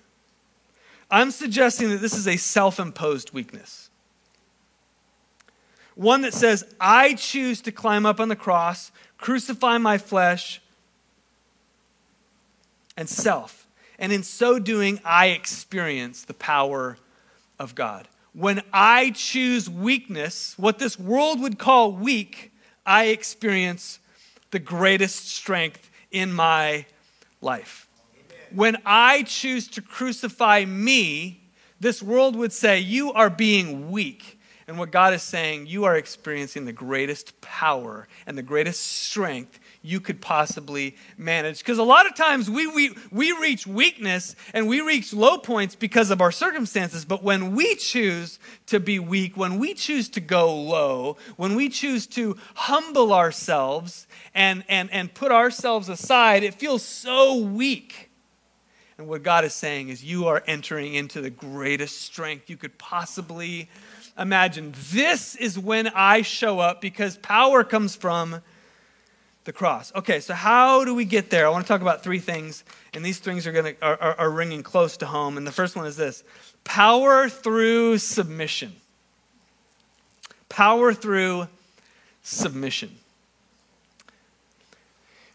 I'm 1.11 1.29
suggesting 1.29 1.91
that 1.91 2.01
this 2.01 2.15
is 2.15 2.27
a 2.27 2.37
self 2.37 2.79
imposed 2.79 3.33
weakness. 3.33 3.84
One 5.95 6.21
that 6.21 6.33
says, 6.33 6.63
I 6.79 7.13
choose 7.15 7.61
to 7.61 7.71
climb 7.71 8.05
up 8.05 8.19
on 8.19 8.29
the 8.29 8.35
cross, 8.35 8.91
crucify 9.17 9.77
my 9.77 9.97
flesh 9.97 10.61
and 12.97 13.07
self. 13.09 13.67
And 13.97 14.11
in 14.11 14.23
so 14.23 14.59
doing, 14.59 14.99
I 15.05 15.27
experience 15.27 16.23
the 16.23 16.33
power 16.33 16.97
of 17.57 17.75
God. 17.75 18.07
When 18.33 18.61
I 18.73 19.11
choose 19.11 19.69
weakness, 19.69 20.53
what 20.57 20.79
this 20.79 20.99
world 20.99 21.39
would 21.39 21.57
call 21.57 21.93
weak, 21.93 22.51
I 22.85 23.05
experience 23.05 23.99
the 24.51 24.59
greatest 24.59 25.29
strength 25.29 25.89
in 26.11 26.33
my 26.33 26.85
life 27.39 27.85
when 28.55 28.77
I 28.85 29.23
choose 29.23 29.67
to 29.69 29.81
crucify 29.81 30.65
me, 30.65 31.41
this 31.79 32.01
world 32.01 32.35
would 32.35 32.53
say, 32.53 32.79
You 32.79 33.11
are 33.13 33.29
being 33.29 33.91
weak. 33.91 34.39
And 34.67 34.79
what 34.79 34.89
God 34.89 35.13
is 35.13 35.21
saying, 35.21 35.67
you 35.67 35.83
are 35.83 35.95
experiencing 35.95 36.65
the 36.65 36.73
greatest 36.73 37.39
power 37.39 38.07
and 38.25 38.35
the 38.35 38.41
greatest 38.41 38.81
strength 38.81 39.59
you 39.83 39.99
could 39.99 40.21
possibly 40.21 40.95
manage. 41.17 41.59
Because 41.59 41.77
a 41.77 41.83
lot 41.83 42.07
of 42.07 42.15
times 42.15 42.49
we, 42.49 42.65
we, 42.65 42.97
we 43.11 43.31
reach 43.33 43.67
weakness 43.67 44.35
and 44.55 44.67
we 44.67 44.81
reach 44.81 45.13
low 45.13 45.37
points 45.37 45.75
because 45.75 46.09
of 46.09 46.19
our 46.19 46.31
circumstances. 46.31 47.05
But 47.05 47.21
when 47.21 47.55
we 47.55 47.75
choose 47.75 48.39
to 48.65 48.79
be 48.79 48.97
weak, 48.97 49.37
when 49.37 49.59
we 49.59 49.75
choose 49.75 50.09
to 50.09 50.19
go 50.19 50.55
low, 50.55 51.17
when 51.35 51.53
we 51.53 51.69
choose 51.69 52.07
to 52.07 52.35
humble 52.55 53.13
ourselves 53.13 54.07
and, 54.33 54.63
and, 54.67 54.91
and 54.91 55.13
put 55.13 55.31
ourselves 55.31 55.89
aside, 55.89 56.41
it 56.41 56.55
feels 56.55 56.81
so 56.81 57.37
weak. 57.37 58.09
And 58.97 59.07
what 59.07 59.23
God 59.23 59.43
is 59.43 59.53
saying 59.53 59.89
is, 59.89 60.03
you 60.03 60.25
are 60.27 60.41
entering 60.47 60.95
into 60.95 61.21
the 61.21 61.29
greatest 61.29 62.01
strength 62.01 62.49
you 62.49 62.57
could 62.57 62.77
possibly 62.77 63.69
imagine. 64.17 64.73
This 64.91 65.35
is 65.35 65.57
when 65.59 65.87
I 65.87 66.21
show 66.21 66.59
up 66.59 66.81
because 66.81 67.17
power 67.17 67.63
comes 67.63 67.95
from 67.95 68.41
the 69.45 69.53
cross. 69.53 69.93
Okay, 69.95 70.19
so 70.19 70.33
how 70.33 70.83
do 70.85 70.93
we 70.93 71.05
get 71.05 71.29
there? 71.29 71.45
I 71.45 71.49
want 71.49 71.65
to 71.65 71.67
talk 71.67 71.81
about 71.81 72.03
three 72.03 72.19
things, 72.19 72.63
and 72.93 73.05
these 73.05 73.19
things 73.19 73.45
are, 73.45 73.51
gonna, 73.51 73.73
are, 73.81 73.97
are, 74.01 74.19
are 74.21 74.29
ringing 74.29 74.63
close 74.63 74.97
to 74.97 75.05
home. 75.05 75.37
And 75.37 75.45
the 75.45 75.51
first 75.51 75.75
one 75.75 75.85
is 75.85 75.95
this 75.95 76.23
power 76.63 77.29
through 77.29 77.99
submission. 77.99 78.73
Power 80.49 80.93
through 80.93 81.47
submission. 82.23 82.95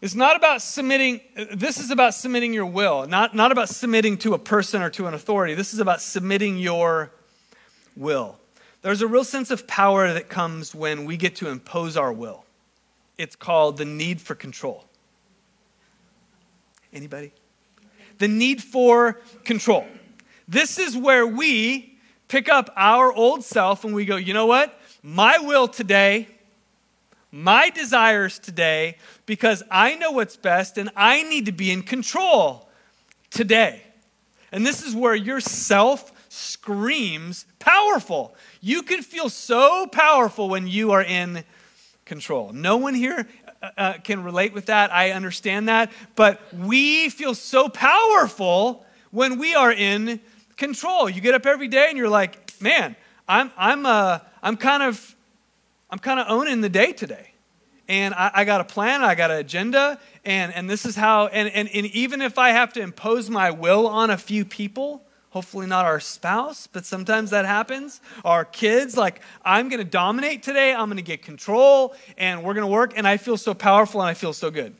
It's 0.01 0.15
not 0.15 0.35
about 0.35 0.63
submitting, 0.63 1.21
this 1.53 1.79
is 1.79 1.91
about 1.91 2.15
submitting 2.15 2.53
your 2.53 2.65
will, 2.65 3.05
not, 3.07 3.35
not 3.35 3.51
about 3.51 3.69
submitting 3.69 4.17
to 4.19 4.33
a 4.33 4.39
person 4.39 4.81
or 4.81 4.89
to 4.91 5.05
an 5.05 5.13
authority. 5.13 5.53
This 5.53 5.75
is 5.75 5.79
about 5.79 6.01
submitting 6.01 6.57
your 6.57 7.11
will. 7.95 8.40
There's 8.81 9.01
a 9.01 9.07
real 9.07 9.23
sense 9.23 9.51
of 9.51 9.67
power 9.67 10.11
that 10.13 10.29
comes 10.29 10.73
when 10.73 11.05
we 11.05 11.17
get 11.17 11.35
to 11.37 11.49
impose 11.49 11.97
our 11.97 12.11
will. 12.11 12.45
It's 13.17 13.35
called 13.35 13.77
the 13.77 13.85
need 13.85 14.19
for 14.19 14.35
control. 14.35 14.85
Anybody? 16.91 17.31
The 18.17 18.27
need 18.27 18.63
for 18.63 19.21
control. 19.43 19.85
This 20.47 20.79
is 20.79 20.97
where 20.97 21.25
we 21.25 21.97
pick 22.27 22.49
up 22.49 22.73
our 22.75 23.13
old 23.13 23.43
self 23.43 23.83
and 23.83 23.93
we 23.93 24.05
go, 24.05 24.15
you 24.15 24.33
know 24.33 24.47
what? 24.47 24.79
My 25.03 25.37
will 25.37 25.67
today 25.67 26.27
my 27.31 27.69
desires 27.69 28.39
today 28.39 28.97
because 29.25 29.63
I 29.71 29.95
know 29.95 30.11
what's 30.11 30.35
best 30.35 30.77
and 30.77 30.89
I 30.95 31.23
need 31.23 31.45
to 31.45 31.53
be 31.53 31.71
in 31.71 31.81
control 31.81 32.69
today. 33.29 33.81
And 34.51 34.65
this 34.65 34.83
is 34.83 34.93
where 34.93 35.15
your 35.15 35.39
self 35.39 36.11
screams 36.31 37.45
powerful. 37.59 38.35
You 38.61 38.83
can 38.83 39.01
feel 39.01 39.29
so 39.29 39.87
powerful 39.87 40.49
when 40.49 40.67
you 40.67 40.91
are 40.91 41.03
in 41.03 41.43
control. 42.05 42.53
No 42.53 42.77
one 42.77 42.93
here 42.93 43.27
uh, 43.61 43.69
uh 43.77 43.93
can 44.03 44.23
relate 44.23 44.53
with 44.53 44.67
that. 44.67 44.93
I 44.93 45.11
understand 45.11 45.67
that. 45.67 45.91
But 46.15 46.41
we 46.53 47.09
feel 47.09 47.35
so 47.35 47.69
powerful 47.69 48.85
when 49.11 49.39
we 49.39 49.55
are 49.55 49.71
in 49.71 50.19
control. 50.57 51.09
You 51.09 51.21
get 51.21 51.33
up 51.33 51.45
every 51.45 51.67
day 51.67 51.87
and 51.89 51.97
you're 51.97 52.09
like, 52.09 52.61
man, 52.61 52.95
I'm, 53.27 53.51
I'm, 53.57 53.85
uh, 53.85 54.19
I'm 54.41 54.57
kind 54.57 54.83
of 54.83 55.15
I'm 55.91 55.99
kind 55.99 56.19
of 56.19 56.27
owning 56.29 56.61
the 56.61 56.69
day 56.69 56.93
today. 56.93 57.33
And 57.87 58.13
I, 58.13 58.31
I, 58.33 58.45
got 58.45 58.61
a 58.61 58.63
plan, 58.63 59.03
I 59.03 59.15
got 59.15 59.31
an 59.31 59.37
agenda, 59.37 59.99
and, 60.23 60.53
and 60.53 60.69
this 60.69 60.85
is 60.85 60.95
how, 60.95 61.27
and, 61.27 61.49
and, 61.49 61.67
and 61.73 61.87
even 61.87 62.21
if 62.21 62.37
I 62.37 62.51
have 62.51 62.71
to 62.73 62.81
impose 62.81 63.29
my 63.29 63.51
will 63.51 63.85
on 63.85 64.09
a 64.09 64.17
few 64.17 64.45
people, 64.45 65.03
hopefully 65.31 65.65
not 65.65 65.85
our 65.85 65.99
spouse, 65.99 66.67
but 66.67 66.85
sometimes 66.85 67.31
that 67.31 67.45
happens, 67.45 68.01
our 68.23 68.45
kids, 68.45 68.95
like, 68.95 69.21
I'm 69.43 69.69
going 69.69 69.79
to 69.79 69.89
dominate 69.89 70.43
today, 70.43 70.73
I'm 70.73 70.87
going 70.87 70.97
to 70.97 71.03
get 71.03 71.23
control, 71.23 71.95
and 72.17 72.43
we're 72.43 72.53
going 72.53 72.67
to 72.67 72.71
work, 72.71 72.93
and 72.95 73.07
I 73.07 73.17
feel 73.17 73.37
so 73.37 73.53
powerful 73.53 74.01
and 74.01 74.09
I 74.09 74.13
feel 74.13 74.33
so 74.33 74.51
good. 74.51 74.75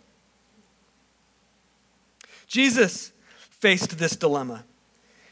Jesus 2.48 3.14
faced 3.38 3.98
this 3.98 4.16
dilemma 4.16 4.66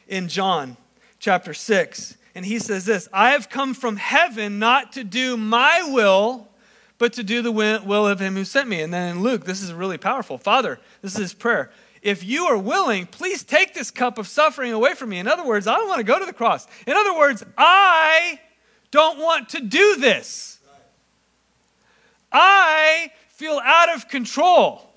in 0.07 0.29
John 0.29 0.77
chapter 1.19 1.53
6. 1.53 2.15
And 2.33 2.45
he 2.45 2.59
says 2.59 2.85
this 2.85 3.09
I 3.11 3.31
have 3.31 3.49
come 3.49 3.73
from 3.73 3.97
heaven 3.97 4.59
not 4.59 4.93
to 4.93 5.03
do 5.03 5.35
my 5.35 5.83
will, 5.91 6.47
but 6.97 7.11
to 7.13 7.23
do 7.23 7.41
the 7.41 7.51
will 7.51 8.07
of 8.07 8.21
him 8.21 8.35
who 8.35 8.45
sent 8.45 8.69
me. 8.69 8.81
And 8.81 8.93
then 8.93 9.17
in 9.17 9.23
Luke, 9.23 9.43
this 9.43 9.61
is 9.61 9.73
really 9.73 9.97
powerful. 9.97 10.37
Father, 10.37 10.79
this 11.01 11.13
is 11.13 11.19
his 11.19 11.33
prayer. 11.33 11.71
If 12.01 12.23
you 12.23 12.45
are 12.45 12.57
willing, 12.57 13.05
please 13.05 13.43
take 13.43 13.73
this 13.73 13.91
cup 13.91 14.17
of 14.17 14.27
suffering 14.27 14.71
away 14.71 14.95
from 14.95 15.09
me. 15.09 15.19
In 15.19 15.27
other 15.27 15.45
words, 15.45 15.67
I 15.67 15.75
don't 15.75 15.87
want 15.87 15.99
to 15.99 16.05
go 16.05 16.19
to 16.19 16.25
the 16.25 16.33
cross. 16.33 16.67
In 16.87 16.93
other 16.93 17.17
words, 17.17 17.43
I 17.57 18.39
don't 18.91 19.19
want 19.19 19.49
to 19.49 19.61
do 19.61 19.97
this. 19.97 20.59
I 22.31 23.11
feel 23.29 23.59
out 23.63 23.93
of 23.93 24.07
control. 24.07 24.89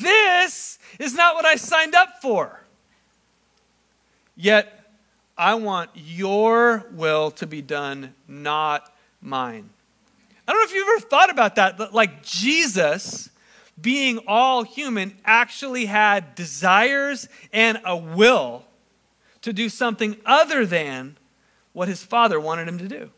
This 0.00 0.78
is 0.98 1.14
not 1.14 1.34
what 1.34 1.44
I 1.44 1.56
signed 1.56 1.94
up 1.94 2.20
for. 2.22 2.60
Yet, 4.36 4.78
I 5.36 5.54
want 5.54 5.90
your 5.94 6.86
will 6.92 7.30
to 7.32 7.46
be 7.46 7.62
done, 7.62 8.14
not 8.28 8.94
mine. 9.20 9.70
I 10.46 10.52
don't 10.52 10.60
know 10.60 10.64
if 10.64 10.74
you've 10.74 10.88
ever 10.88 11.00
thought 11.00 11.30
about 11.30 11.56
that, 11.56 11.78
but 11.78 11.94
like 11.94 12.22
Jesus 12.22 13.30
being 13.80 14.18
all 14.26 14.62
human, 14.62 15.16
actually 15.24 15.86
had 15.86 16.34
desires 16.34 17.28
and 17.52 17.80
a 17.84 17.96
will 17.96 18.64
to 19.42 19.52
do 19.52 19.68
something 19.68 20.16
other 20.24 20.64
than 20.64 21.16
what 21.72 21.88
his 21.88 22.02
father 22.02 22.38
wanted 22.38 22.68
him 22.68 22.78
to 22.78 22.88
do. 22.88 23.10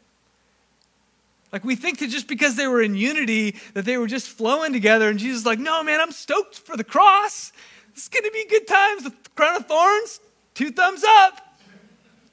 Like 1.53 1.65
we 1.65 1.77
think 1.77 1.99
that 1.99 2.09
just 2.09 2.27
because 2.27 2.57
they 2.57 2.67
were 2.67 2.83
in 2.83 2.95
unity, 2.97 3.57
that 3.75 3.85
they 3.85 3.97
were 3.97 4.09
just 4.09 4.29
flowing 4.29 4.73
together, 4.73 5.09
and 5.09 5.19
Jesus 5.19 5.41
is 5.41 5.47
like, 5.47 5.59
no, 5.59 5.83
man, 5.85 6.01
I'm 6.01 6.11
stoked 6.11 6.59
for 6.59 6.77
the 6.77 6.83
cross. 6.83 7.53
It's 7.93 8.09
gonna 8.09 8.31
be 8.31 8.45
good 8.49 8.67
times. 8.67 9.05
The 9.05 9.13
crown 9.37 9.57
of 9.57 9.67
thorns, 9.67 10.21
two 10.55 10.73
thumbs 10.73 11.05
up. 11.05 11.41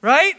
Right? 0.00 0.34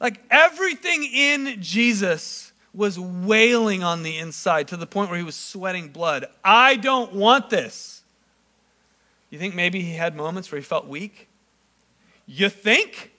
Like 0.00 0.20
everything 0.30 1.04
in 1.04 1.62
Jesus 1.62 2.45
was 2.76 3.00
wailing 3.00 3.82
on 3.82 4.02
the 4.02 4.18
inside 4.18 4.68
to 4.68 4.76
the 4.76 4.86
point 4.86 5.08
where 5.08 5.18
he 5.18 5.24
was 5.24 5.34
sweating 5.34 5.88
blood. 5.88 6.26
I 6.44 6.76
don't 6.76 7.14
want 7.14 7.48
this. 7.48 8.02
You 9.30 9.38
think 9.38 9.54
maybe 9.54 9.80
he 9.80 9.94
had 9.94 10.14
moments 10.14 10.52
where 10.52 10.60
he 10.60 10.64
felt 10.64 10.86
weak? 10.86 11.28
You 12.26 12.50
think? 12.50 13.12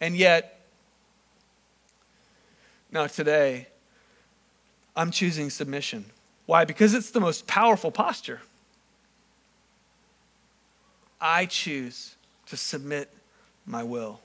And 0.00 0.16
yet, 0.16 0.60
now 2.90 3.06
today, 3.06 3.68
I'm 4.96 5.10
choosing 5.10 5.50
submission. 5.50 6.06
Why? 6.46 6.64
Because 6.64 6.94
it's 6.94 7.10
the 7.10 7.20
most 7.20 7.46
powerful 7.46 7.90
posture. 7.90 8.40
I 11.20 11.44
choose 11.44 12.16
to 12.46 12.56
submit 12.56 13.12
my 13.66 13.82
will. 13.82 14.20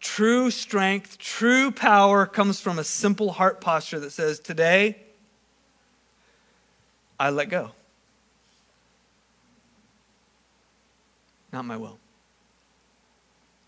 True 0.00 0.50
strength, 0.50 1.18
true 1.18 1.70
power 1.70 2.24
comes 2.26 2.60
from 2.60 2.78
a 2.78 2.84
simple 2.84 3.32
heart 3.32 3.60
posture 3.60 3.98
that 4.00 4.10
says, 4.10 4.38
Today, 4.38 4.96
I 7.18 7.30
let 7.30 7.48
go. 7.48 7.72
Not 11.52 11.64
my 11.64 11.76
will. 11.76 11.98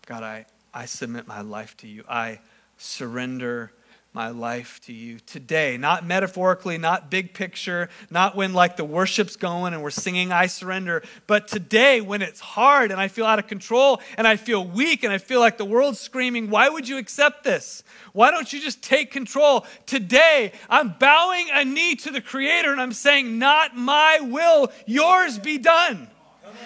God, 0.05 0.23
I, 0.23 0.45
I 0.73 0.85
submit 0.85 1.27
my 1.27 1.41
life 1.41 1.75
to 1.77 1.87
you. 1.87 2.03
I 2.07 2.39
surrender 2.77 3.71
my 4.13 4.27
life 4.27 4.81
to 4.81 4.91
you 4.91 5.19
today. 5.19 5.77
Not 5.77 6.05
metaphorically, 6.05 6.77
not 6.77 7.09
big 7.09 7.33
picture, 7.33 7.87
not 8.09 8.35
when 8.35 8.53
like 8.53 8.75
the 8.75 8.83
worship's 8.83 9.37
going 9.37 9.73
and 9.73 9.81
we're 9.81 9.89
singing 9.89 10.33
I 10.33 10.47
surrender, 10.47 11.01
but 11.27 11.47
today 11.47 12.01
when 12.01 12.21
it's 12.21 12.41
hard 12.41 12.91
and 12.91 12.99
I 12.99 13.07
feel 13.07 13.25
out 13.25 13.39
of 13.39 13.47
control 13.47 14.01
and 14.17 14.27
I 14.27 14.35
feel 14.35 14.65
weak 14.65 15.03
and 15.03 15.13
I 15.13 15.17
feel 15.17 15.39
like 15.39 15.57
the 15.57 15.65
world's 15.65 15.99
screaming, 15.99 16.49
why 16.49 16.67
would 16.67 16.89
you 16.89 16.97
accept 16.97 17.45
this? 17.45 17.83
Why 18.11 18.31
don't 18.31 18.51
you 18.51 18.59
just 18.59 18.81
take 18.83 19.11
control? 19.11 19.65
Today, 19.85 20.51
I'm 20.69 20.89
bowing 20.99 21.47
a 21.53 21.63
knee 21.63 21.95
to 21.95 22.11
the 22.11 22.21
Creator 22.21 22.69
and 22.69 22.81
I'm 22.81 22.93
saying, 22.93 23.39
Not 23.39 23.77
my 23.77 24.19
will, 24.21 24.73
yours 24.85 25.39
be 25.39 25.57
done. 25.57 26.09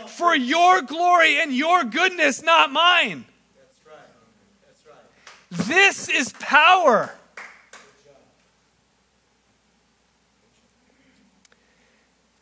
For 0.08 0.36
your 0.36 0.81
glory 0.81 1.39
and 1.39 1.53
your 1.53 1.84
goodness, 1.84 2.41
not 2.41 2.71
mine. 2.71 3.25
That's 3.55 3.79
right. 3.86 3.97
That's 4.65 4.86
right. 4.88 5.67
This 5.67 6.10
is 6.10 6.34
power. 6.39 7.13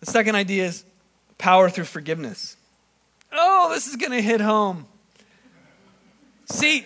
The 0.03 0.11
second 0.11 0.35
idea 0.35 0.65
is 0.65 0.83
power 1.37 1.69
through 1.69 1.85
forgiveness. 1.85 2.57
Oh, 3.31 3.69
this 3.73 3.87
is 3.87 3.95
going 3.95 4.11
to 4.11 4.21
hit 4.21 4.41
home. 4.41 4.85
See, 6.43 6.85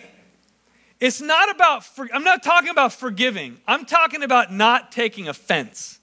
it's 1.00 1.20
not 1.20 1.50
about, 1.50 1.84
for, 1.84 2.08
I'm 2.14 2.22
not 2.22 2.44
talking 2.44 2.68
about 2.68 2.92
forgiving, 2.92 3.58
I'm 3.66 3.86
talking 3.86 4.22
about 4.22 4.52
not 4.52 4.92
taking 4.92 5.26
offense. 5.26 5.98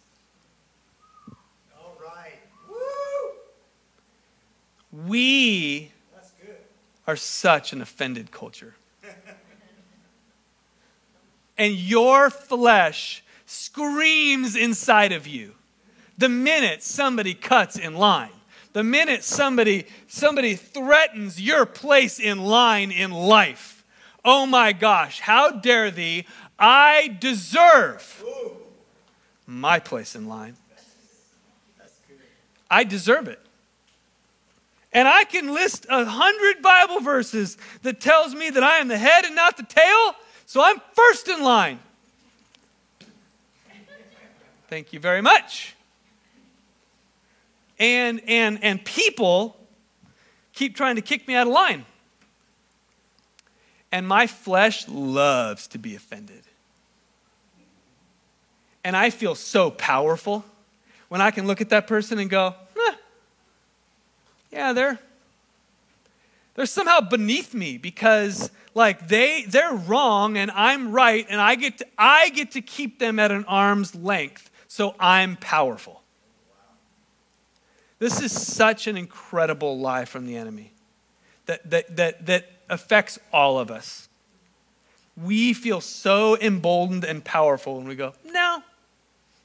All 1.80 1.97
right. 2.04 2.34
Woo! 2.69 3.32
We 5.08 5.93
are 7.08 7.15
such 7.15 7.71
an 7.71 7.82
offended 7.82 8.30
culture. 8.32 8.75
and 11.58 11.75
your 11.75 12.30
flesh 12.30 13.23
screams 13.45 14.58
inside 14.58 15.13
of 15.13 15.25
you 15.28 15.56
the 16.17 16.30
minute 16.30 16.84
somebody 16.84 17.34
cuts 17.34 17.78
in 17.78 17.95
line, 17.95 18.30
the 18.73 18.84
minute 18.84 19.23
somebody, 19.23 19.86
somebody 20.08 20.56
threatens 20.56 21.41
your 21.41 21.65
place 21.65 22.19
in 22.19 22.43
line 22.43 22.91
in 22.91 23.12
life, 23.12 23.84
oh 24.23 24.45
my 24.45 24.73
gosh, 24.73 25.19
how 25.19 25.51
dare 25.51 25.91
thee, 25.91 26.25
I 26.58 27.15
deserve 27.19 28.23
my 29.45 29.80
place 29.80 30.15
in 30.15 30.28
line. 30.28 30.56
I 32.69 32.84
deserve 32.84 33.28
it. 33.28 33.39
And 34.91 35.08
I 35.08 35.25
can 35.25 35.54
list 35.54 35.86
a 35.89 36.06
hundred 36.06 36.62
Bible 36.62 37.01
verses 37.01 37.58
that 37.84 37.99
tells 37.99 38.34
me 38.34 38.49
that 38.49 38.63
I 38.63 38.78
am 38.78 38.88
the 38.88 38.97
head 38.97 39.25
and 39.25 39.36
not 39.36 39.58
the 39.58 39.63
tail, 39.63 40.15
so 40.45 40.63
I'm 40.63 40.82
first 40.93 41.28
in 41.28 41.43
line. 41.43 41.80
Thank 44.67 44.93
you 44.93 44.99
very 44.99 45.21
much 45.21 45.75
and 47.80 48.22
and 48.28 48.64
and 48.64 48.84
people 48.84 49.58
keep 50.54 50.76
trying 50.76 50.96
to 50.96 51.02
kick 51.02 51.28
me 51.28 51.36
out 51.36 51.48
of 51.48 51.54
line. 51.54 51.86
And 53.92 54.08
my 54.08 54.28
flesh 54.28 54.88
loves 54.88 55.68
to 55.68 55.78
be 55.78 55.96
offended. 55.96 56.44
And 58.84 58.96
I 58.96 59.10
feel 59.10 59.36
so 59.36 59.72
powerful 59.72 60.44
when 61.08 61.22
I 61.22 61.32
can 61.32 61.48
look 61.48 61.62
at 61.62 61.70
that 61.70 61.88
person 61.88 62.20
and 62.20 62.30
go, 62.30 62.56
eh, 62.78 62.94
yeah, 64.52 64.74
they're 64.74 65.00
they're 66.56 66.66
somehow 66.66 67.02
beneath 67.02 67.54
me 67.54 67.78
because 67.78 68.50
like 68.74 69.08
they 69.08 69.44
they're 69.44 69.74
wrong 69.74 70.38
and 70.38 70.50
I'm 70.52 70.92
right 70.92 71.26
and 71.30 71.42
I 71.42 71.56
get 71.56 71.80
to, 71.80 71.88
I 71.98 72.30
get 72.30 72.52
to 72.52 72.62
keep 72.62 73.00
them 73.00 73.20
at 73.20 73.32
an 73.32 73.46
arm's 73.46 73.94
length. 73.94 74.50
So 74.68 74.96
I'm 75.00 75.36
powerful. 75.38 76.02
This 77.99 78.21
is 78.21 78.31
such 78.31 78.88
an 78.88 78.97
incredible 78.97 79.79
lie 79.79 80.05
from 80.05 80.25
the 80.25 80.36
enemy 80.36 80.73
that, 81.45 81.69
that, 81.69 81.95
that, 81.95 82.25
that 82.25 82.51
affects 82.69 83.19
all 83.31 83.60
of 83.60 83.71
us. 83.71 84.10
We 85.15 85.53
feel 85.53 85.79
so 85.79 86.38
emboldened 86.38 87.05
and 87.05 87.23
powerful 87.23 87.77
when 87.77 87.88
we 87.88 87.95
go, 87.95 88.13
no, 88.25 88.62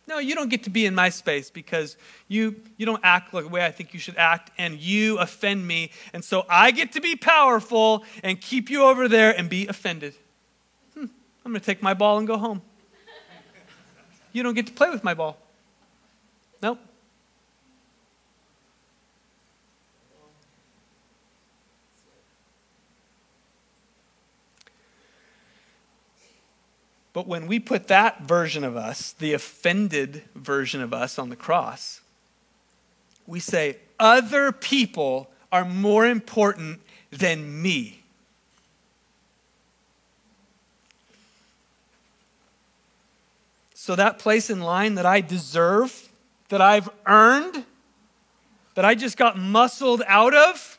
no, 0.09 0.19
you 0.19 0.35
don't 0.35 0.49
get 0.49 0.65
to 0.65 0.71
be 0.71 0.87
in 0.87 0.95
my 0.97 1.09
space 1.09 1.51
because 1.51 1.97
you, 2.27 2.57
you 2.77 2.85
don't 2.85 3.01
act 3.05 3.33
like 3.33 3.45
the 3.45 3.51
way 3.51 3.65
I 3.65 3.71
think 3.71 3.95
you 3.95 4.01
should 4.01 4.17
act 4.17 4.51
and 4.59 4.81
you 4.81 5.19
offend 5.19 5.65
me. 5.65 5.93
And 6.13 6.25
so 6.25 6.45
I 6.49 6.73
get 6.73 6.91
to 6.93 7.01
be 7.01 7.15
powerful 7.15 8.05
and 8.25 8.41
keep 8.41 8.71
you 8.71 8.83
over 8.83 9.07
there 9.07 9.31
and 9.31 9.49
be 9.49 9.69
offended. 9.69 10.15
Hmm, 10.95 11.05
I'm 11.45 11.53
going 11.53 11.61
to 11.61 11.65
take 11.65 11.81
my 11.81 11.95
ball 11.95 12.19
and 12.19 12.27
go 12.27 12.37
home. 12.37 12.63
You 14.33 14.43
don't 14.43 14.55
get 14.55 14.67
to 14.67 14.73
play 14.73 14.91
with 14.91 15.05
my 15.05 15.15
ball. 15.15 15.39
Nope. 16.61 16.81
But 27.21 27.27
when 27.27 27.47
we 27.47 27.61
put 27.61 27.89
that 27.89 28.23
version 28.23 28.65
of 28.65 28.79
us, 28.79 29.13
the 29.13 29.35
offended 29.35 30.23
version 30.35 30.81
of 30.81 30.95
us 30.95 31.19
on 31.19 31.29
the 31.29 31.37
cross, 31.37 32.01
we 33.27 33.41
say, 33.41 33.77
other 33.99 34.53
people 34.53 35.29
are 35.53 35.67
more 35.67 36.07
important 36.07 36.81
than 37.11 37.61
me. 37.61 38.03
So, 43.75 43.95
that 43.97 44.19
place 44.19 44.49
in 44.49 44.61
line 44.61 44.95
that 44.95 45.05
I 45.05 45.21
deserve, 45.21 46.09
that 46.49 46.63
I've 46.63 46.89
earned, 47.05 47.67
that 48.77 48.87
I 48.87 48.95
just 48.95 49.19
got 49.19 49.37
muscled 49.37 50.03
out 50.07 50.33
of, 50.33 50.79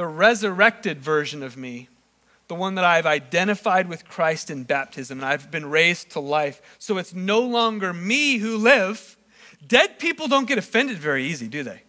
the 0.00 0.06
resurrected 0.06 0.98
version 0.98 1.42
of 1.42 1.58
me, 1.58 1.86
the 2.48 2.54
one 2.54 2.76
that 2.76 2.86
I've 2.86 3.04
identified 3.04 3.86
with 3.86 4.08
Christ 4.08 4.48
in 4.48 4.64
baptism 4.64 5.18
and 5.18 5.26
I've 5.26 5.50
been 5.50 5.68
raised 5.68 6.12
to 6.12 6.20
life. 6.20 6.62
So 6.78 6.96
it's 6.96 7.12
no 7.12 7.42
longer 7.42 7.92
me 7.92 8.38
who 8.38 8.56
live. 8.56 9.18
Dead 9.68 9.98
people 9.98 10.26
don't 10.26 10.48
get 10.48 10.56
offended 10.56 10.96
very 10.96 11.26
easy, 11.26 11.48
do 11.48 11.62
they? 11.62 11.82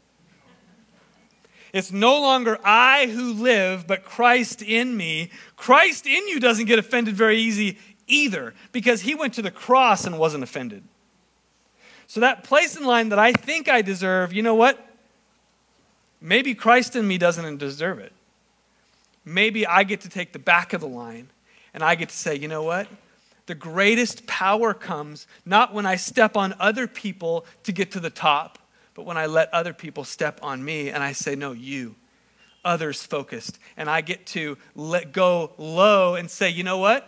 It's 1.72 1.94
no 1.94 2.20
longer 2.20 2.60
I 2.66 3.08
who 3.08 3.32
live, 3.32 3.88
but 3.88 4.04
Christ 4.04 4.62
in 4.62 4.98
me. 4.98 5.32
Christ 5.56 6.06
in 6.06 6.28
you 6.28 6.42
doesn't 6.42 6.66
get 6.66 6.80
offended 6.80 7.16
very 7.16 7.38
easy 7.38 7.78
either 8.08 8.54
because 8.74 9.00
he 9.00 9.16
went 9.16 9.36
to 9.36 9.42
the 9.42 9.52
cross 9.52 10.04
and 10.04 10.20
wasn't 10.20 10.44
offended. 10.44 10.84
So, 12.08 12.20
that 12.20 12.44
place 12.44 12.76
in 12.76 12.84
line 12.84 13.08
that 13.08 13.20
I 13.20 13.32
think 13.32 13.70
I 13.70 13.82
deserve, 13.82 14.34
you 14.34 14.44
know 14.44 14.56
what? 14.56 14.91
Maybe 16.22 16.54
Christ 16.54 16.96
in 16.96 17.08
me 17.08 17.18
doesn't 17.18 17.58
deserve 17.58 18.00
it. 18.00 18.14
Maybe 19.26 19.66
I 19.66 19.84
get 19.84 20.02
to 20.02 20.10
take 20.10 20.34
the 20.34 20.40
back 20.40 20.74
of 20.74 20.82
the 20.82 20.88
line 20.88 21.30
And 21.74 21.84
I 21.84 21.96
get 21.96 22.10
to 22.10 22.16
say, 22.16 22.36
you 22.36 22.48
know 22.48 22.64
what? 22.64 22.88
The 23.46 23.56
greatest 23.56 24.28
power 24.28 24.74
comes 24.74 25.26
not 25.46 25.74
when 25.74 25.86
I 25.86 25.96
step 25.96 26.38
on 26.38 26.54
other 26.60 26.88
people 26.88 27.46
to 27.64 27.72
get 27.72 27.92
to 27.92 28.00
the 28.00 28.10
top, 28.10 28.60
but 28.94 29.06
when 29.06 29.18
I 29.18 29.26
let 29.26 29.54
other 29.54 29.74
people 29.74 30.04
step 30.04 30.40
on 30.44 30.64
me 30.64 30.90
and 30.90 31.02
I 31.02 31.14
say, 31.14 31.36
no, 31.36 31.52
you, 31.54 31.96
others 32.64 33.04
focused. 33.04 33.58
And 33.78 33.90
I 33.90 34.02
get 34.02 34.26
to 34.28 34.58
let 34.76 35.12
go 35.12 35.54
low 35.58 36.16
and 36.16 36.30
say, 36.30 36.50
you 36.50 36.64
know 36.64 36.78
what? 36.78 37.08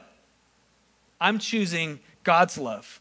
I'm 1.19 1.39
choosing 1.39 1.99
God's 2.23 2.57
love. 2.57 2.99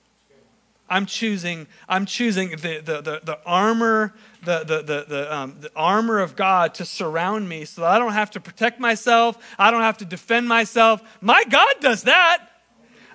I'm 0.88 1.06
choosing, 1.06 1.66
I'm 1.88 2.04
choosing 2.04 2.50
the, 2.50 2.82
the, 2.84 3.00
the, 3.00 3.20
the 3.24 3.38
armor, 3.46 4.14
the, 4.44 4.64
the, 4.64 4.82
the, 4.82 5.06
the, 5.08 5.34
um, 5.34 5.56
the 5.60 5.70
armor 5.76 6.18
of 6.18 6.34
God 6.36 6.74
to 6.74 6.84
surround 6.84 7.48
me 7.48 7.64
so 7.64 7.82
that 7.82 7.90
I 7.90 7.98
don't 7.98 8.12
have 8.12 8.32
to 8.32 8.40
protect 8.40 8.80
myself. 8.80 9.38
I 9.58 9.70
don't 9.70 9.82
have 9.82 9.98
to 9.98 10.04
defend 10.04 10.48
myself. 10.48 11.02
My 11.20 11.44
God 11.48 11.74
does 11.80 12.02
that. 12.04 12.48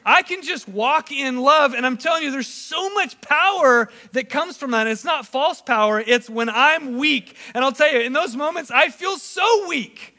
I 0.05 0.21
can 0.21 0.41
just 0.41 0.69
walk 0.69 1.11
in 1.11 1.41
love. 1.41 1.73
And 1.73 1.85
I'm 1.85 1.97
telling 1.97 2.23
you, 2.23 2.31
there's 2.31 2.47
so 2.47 2.93
much 2.93 3.19
power 3.19 3.89
that 4.13 4.29
comes 4.29 4.55
from 4.55 4.71
that. 4.71 4.81
And 4.81 4.89
it's 4.89 5.03
not 5.03 5.27
false 5.27 5.61
power, 5.61 5.99
it's 5.99 6.29
when 6.29 6.49
I'm 6.49 6.97
weak. 6.97 7.35
And 7.53 7.63
I'll 7.63 7.73
tell 7.73 7.91
you, 7.91 7.99
in 7.99 8.13
those 8.13 8.35
moments, 8.35 8.71
I 8.71 8.87
feel 8.87 9.17
so 9.17 9.67
weak. 9.67 10.13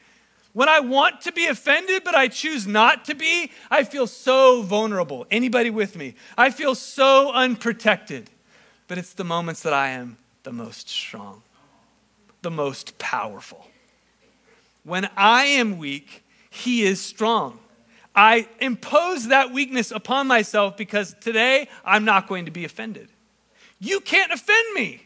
When 0.52 0.68
I 0.68 0.80
want 0.80 1.22
to 1.22 1.32
be 1.32 1.46
offended, 1.46 2.02
but 2.04 2.14
I 2.14 2.28
choose 2.28 2.66
not 2.66 3.04
to 3.06 3.14
be, 3.14 3.50
I 3.70 3.84
feel 3.84 4.06
so 4.06 4.62
vulnerable. 4.62 5.26
Anybody 5.30 5.70
with 5.70 5.96
me? 5.96 6.16
I 6.36 6.50
feel 6.50 6.74
so 6.74 7.32
unprotected. 7.32 8.28
But 8.88 8.98
it's 8.98 9.12
the 9.12 9.24
moments 9.24 9.62
that 9.62 9.72
I 9.72 9.90
am 9.90 10.18
the 10.48 10.54
most 10.54 10.88
strong, 10.88 11.42
the 12.40 12.50
most 12.50 12.96
powerful. 12.96 13.66
When 14.82 15.06
I 15.14 15.44
am 15.44 15.76
weak, 15.76 16.24
He 16.48 16.84
is 16.84 17.02
strong. 17.02 17.58
I 18.16 18.48
impose 18.58 19.28
that 19.28 19.52
weakness 19.52 19.90
upon 19.90 20.26
myself 20.26 20.74
because 20.78 21.14
today 21.20 21.68
I'm 21.84 22.06
not 22.06 22.28
going 22.28 22.46
to 22.46 22.50
be 22.50 22.64
offended. 22.64 23.10
You 23.78 24.00
can't 24.00 24.32
offend 24.32 24.72
me. 24.74 25.02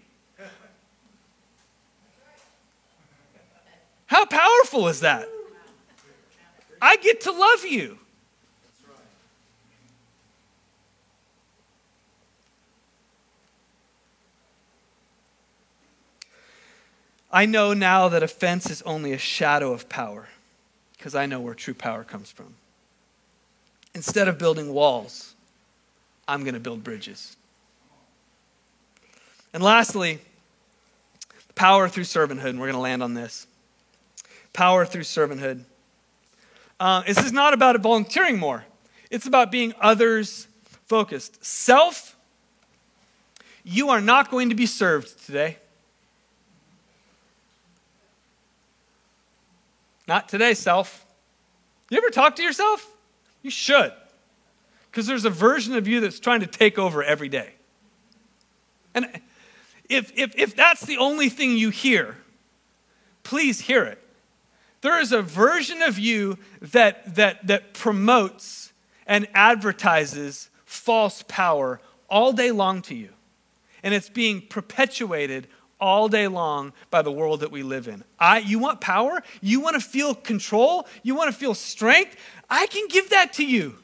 How 4.07 4.25
powerful 4.27 4.87
is 4.87 5.01
that? 5.01 5.29
I 6.81 6.99
get 6.99 7.23
to 7.23 7.33
love 7.33 7.67
you. 7.67 7.99
I 17.33 17.47
know 17.47 17.73
now 17.73 18.09
that 18.09 18.23
offense 18.23 18.69
is 18.69 18.83
only 18.83 19.13
a 19.13 19.19
shadow 19.19 19.73
of 19.73 19.89
power 19.89 20.29
because 20.97 21.15
I 21.15 21.27
know 21.27 21.41
where 21.41 21.55
true 21.55 21.75
power 21.75 22.05
comes 22.05 22.31
from. 22.31 22.55
Instead 23.95 24.29
of 24.29 24.39
building 24.39 24.73
walls, 24.73 25.35
I'm 26.29 26.43
going 26.45 26.55
to 26.55 26.61
build 26.61 26.85
bridges. 26.85 27.37
And 29.53 29.63
lastly, 29.63 30.21
power 31.55 31.89
through 31.89 32.05
servanthood. 32.05 32.51
And 32.51 32.61
we're 32.61 32.67
going 32.67 32.75
to 32.75 32.81
land 32.81 33.03
on 33.03 33.15
this. 33.15 33.47
Power 34.53 34.85
through 34.85 35.03
servanthood. 35.03 35.65
Uh, 36.79 37.03
this 37.03 37.19
is 37.19 37.33
not 37.33 37.55
about 37.55 37.79
volunteering 37.81 38.39
more, 38.39 38.65
it's 39.11 39.27
about 39.27 39.51
being 39.51 39.73
others 39.81 40.47
focused. 40.87 41.45
Self, 41.45 42.17
you 43.65 43.91
are 43.91 44.01
not 44.01 44.31
going 44.31 44.49
to 44.49 44.55
be 44.55 44.67
served 44.67 45.25
today. 45.25 45.59
Not 50.13 50.29
today, 50.29 50.53
self. 50.53 51.07
You 51.89 51.97
ever 51.97 52.11
talk 52.11 52.37
to 52.37 52.43
yourself? 52.43 52.87
You 53.41 53.51
should. 53.51 53.95
Because 54.91 55.07
there's 55.07 55.25
a 55.25 55.31
version 55.31 55.75
of 55.75 55.89
you 55.89 56.01
that's 56.01 56.21
trying 56.21 56.41
to 56.41 56.47
take 56.47 56.79
over 56.79 57.03
every 57.03 57.31
day. 57.31 57.55
And 58.95 59.07
if, 59.89 60.13
if, 60.15 60.37
if 60.37 60.55
that's 60.55 60.85
the 60.85 60.99
only 60.99 61.31
thing 61.31 61.57
you 61.57 61.71
hear, 61.71 62.19
please 63.23 63.63
hear 63.63 63.85
it. 63.85 64.07
There 64.83 65.01
is 65.01 65.13
a 65.13 65.23
version 65.23 65.81
of 65.81 65.99
you 65.99 66.37
that, 66.61 67.15
that, 67.15 67.47
that 67.47 67.73
promotes 67.73 68.75
and 69.07 69.27
advertises 69.33 70.51
false 70.67 71.25
power 71.27 71.81
all 72.11 72.35
day 72.35 72.51
long 72.51 72.83
to 72.83 72.95
you. 72.95 73.09
And 73.83 73.95
it's 73.95 74.11
being 74.11 74.43
perpetuated 74.43 75.49
all 75.83 76.09
day 76.09 76.29
long 76.29 76.73
by 76.91 77.03
the 77.03 77.11
world 77.11 77.41
that 77.41 77.51
we 77.51 77.65
live 77.65 77.89
in. 77.89 78.05
I, 78.19 78.39
you 78.39 78.61
want 78.61 78.81
power? 78.81 79.21
You 79.41 79.61
want 79.61 79.75
to 79.75 79.81
feel 79.81 80.15
control? 80.15 80.87
You 81.03 81.17
want 81.17 81.31
to 81.33 81.37
feel 81.37 81.55
strength? 81.55 82.17
I 82.49 82.67
can 82.67 82.87
give 82.89 83.11
that 83.11 83.33
to 83.35 83.45
you. 83.45 83.75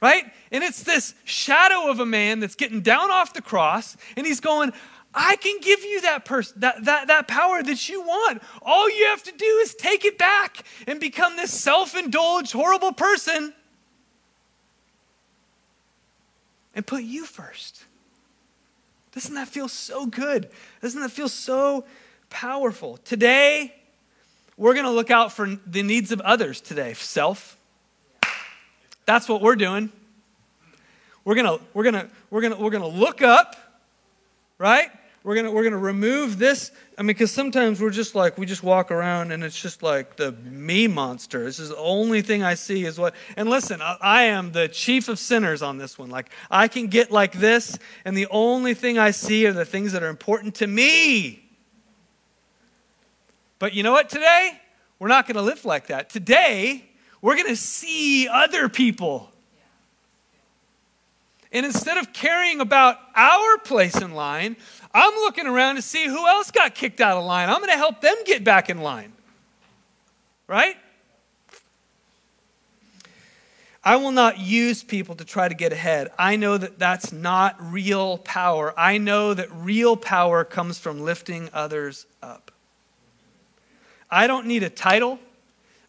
Right? 0.00 0.24
And 0.50 0.64
it's 0.64 0.82
this 0.82 1.14
shadow 1.24 1.90
of 1.90 2.00
a 2.00 2.06
man 2.06 2.40
that's 2.40 2.54
getting 2.54 2.80
down 2.80 3.10
off 3.10 3.34
the 3.34 3.42
cross, 3.42 3.98
and 4.16 4.26
he's 4.26 4.40
going, 4.40 4.72
I 5.12 5.36
can 5.36 5.60
give 5.60 5.84
you 5.84 6.00
that 6.02 6.24
person 6.24 6.60
that, 6.60 6.84
that, 6.86 7.08
that 7.08 7.28
power 7.28 7.62
that 7.62 7.88
you 7.88 8.00
want. 8.00 8.42
All 8.62 8.88
you 8.88 9.06
have 9.06 9.22
to 9.24 9.32
do 9.32 9.44
is 9.44 9.74
take 9.74 10.06
it 10.06 10.16
back 10.16 10.64
and 10.86 10.98
become 10.98 11.36
this 11.36 11.52
self-indulged, 11.52 12.52
horrible 12.52 12.92
person. 12.92 13.52
And 16.74 16.86
put 16.86 17.02
you 17.02 17.26
first. 17.26 17.84
Doesn't 19.20 19.34
that 19.34 19.48
feel 19.48 19.68
so 19.68 20.06
good? 20.06 20.48
Doesn't 20.80 20.98
that 21.02 21.10
feel 21.10 21.28
so 21.28 21.84
powerful? 22.30 22.96
Today, 23.04 23.74
we're 24.56 24.72
going 24.72 24.86
to 24.86 24.90
look 24.90 25.10
out 25.10 25.30
for 25.30 25.58
the 25.66 25.82
needs 25.82 26.10
of 26.10 26.22
others 26.22 26.62
today. 26.62 26.94
Self. 26.94 27.58
That's 29.04 29.28
what 29.28 29.42
we're 29.42 29.56
doing. 29.56 29.92
We're 31.22 31.34
going 31.34 31.58
to 31.58 31.64
we're 31.74 31.82
going 31.82 31.96
to 31.96 32.08
we're 32.30 32.40
going 32.40 32.54
to 32.54 32.58
we're 32.58 32.70
going 32.70 32.82
to 32.82 32.98
look 32.98 33.20
up, 33.20 33.56
right? 34.56 34.90
We're 35.22 35.42
to 35.42 35.50
we're 35.50 35.68
to 35.68 35.76
remove 35.76 36.38
this 36.38 36.72
I 36.96 37.02
mean 37.02 37.08
because 37.08 37.30
sometimes 37.30 37.80
we're 37.80 37.90
just 37.90 38.14
like 38.14 38.38
we 38.38 38.46
just 38.46 38.62
walk 38.62 38.90
around 38.90 39.32
and 39.32 39.44
it's 39.44 39.60
just 39.60 39.82
like 39.82 40.16
the 40.16 40.32
me 40.32 40.86
monster. 40.86 41.44
This 41.44 41.58
is 41.58 41.68
the 41.68 41.76
only 41.76 42.22
thing 42.22 42.42
I 42.42 42.54
see 42.54 42.84
is 42.84 42.98
what 42.98 43.14
And 43.36 43.50
listen, 43.50 43.82
I, 43.82 43.96
I 44.00 44.22
am 44.24 44.52
the 44.52 44.68
chief 44.68 45.08
of 45.08 45.18
sinners 45.18 45.60
on 45.60 45.76
this 45.76 45.98
one. 45.98 46.08
Like 46.08 46.30
I 46.50 46.68
can 46.68 46.86
get 46.86 47.10
like 47.10 47.32
this 47.32 47.78
and 48.04 48.16
the 48.16 48.28
only 48.30 48.72
thing 48.72 48.98
I 48.98 49.10
see 49.10 49.46
are 49.46 49.52
the 49.52 49.66
things 49.66 49.92
that 49.92 50.02
are 50.02 50.08
important 50.08 50.54
to 50.56 50.66
me. 50.66 51.44
But 53.58 53.74
you 53.74 53.82
know 53.82 53.92
what 53.92 54.08
today? 54.08 54.58
We're 54.98 55.08
not 55.08 55.26
to 55.36 55.42
live 55.42 55.64
like 55.64 55.88
that. 55.88 56.10
Today, 56.10 56.84
we're 57.22 57.36
to 57.48 57.56
see 57.56 58.26
other 58.26 58.68
people. 58.68 59.29
And 61.52 61.66
instead 61.66 61.98
of 61.98 62.12
caring 62.12 62.60
about 62.60 62.98
our 63.14 63.58
place 63.58 64.00
in 64.00 64.14
line, 64.14 64.56
I'm 64.94 65.14
looking 65.14 65.46
around 65.46 65.76
to 65.76 65.82
see 65.82 66.06
who 66.06 66.26
else 66.26 66.50
got 66.50 66.74
kicked 66.74 67.00
out 67.00 67.16
of 67.16 67.24
line. 67.24 67.48
I'm 67.48 67.58
going 67.58 67.70
to 67.70 67.76
help 67.76 68.00
them 68.00 68.16
get 68.24 68.44
back 68.44 68.70
in 68.70 68.80
line. 68.80 69.12
Right? 70.46 70.76
I 73.82 73.96
will 73.96 74.12
not 74.12 74.38
use 74.38 74.82
people 74.82 75.14
to 75.14 75.24
try 75.24 75.48
to 75.48 75.54
get 75.54 75.72
ahead. 75.72 76.10
I 76.18 76.36
know 76.36 76.58
that 76.58 76.78
that's 76.78 77.12
not 77.12 77.56
real 77.72 78.18
power. 78.18 78.74
I 78.76 78.98
know 78.98 79.32
that 79.32 79.50
real 79.52 79.96
power 79.96 80.44
comes 80.44 80.78
from 80.78 81.00
lifting 81.00 81.48
others 81.52 82.06
up. 82.22 82.50
I 84.10 84.26
don't 84.26 84.46
need 84.46 84.62
a 84.62 84.70
title. 84.70 85.18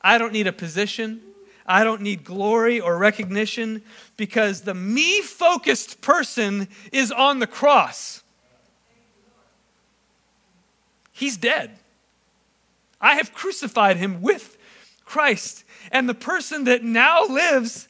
I 0.02 0.18
don't 0.18 0.32
need 0.32 0.48
a 0.48 0.54
position. 0.54 1.22
I 1.66 1.84
don't 1.84 2.02
need 2.02 2.24
glory 2.24 2.80
or 2.80 2.98
recognition 2.98 3.82
because 4.22 4.62
the 4.62 4.76
me 4.76 5.20
focused 5.20 6.00
person 6.00 6.68
is 6.92 7.12
on 7.12 7.40
the 7.40 7.48
cross. 7.48 8.22
He's 11.12 11.38
dead. 11.38 11.72
I 13.02 13.16
have 13.16 13.34
crucified 13.34 13.98
him 13.98 14.22
with 14.22 14.60
Christ. 15.06 15.64
And 15.92 16.08
the 16.08 16.14
person 16.14 16.66
that 16.66 16.84
now 16.84 17.26
lives, 17.26 17.88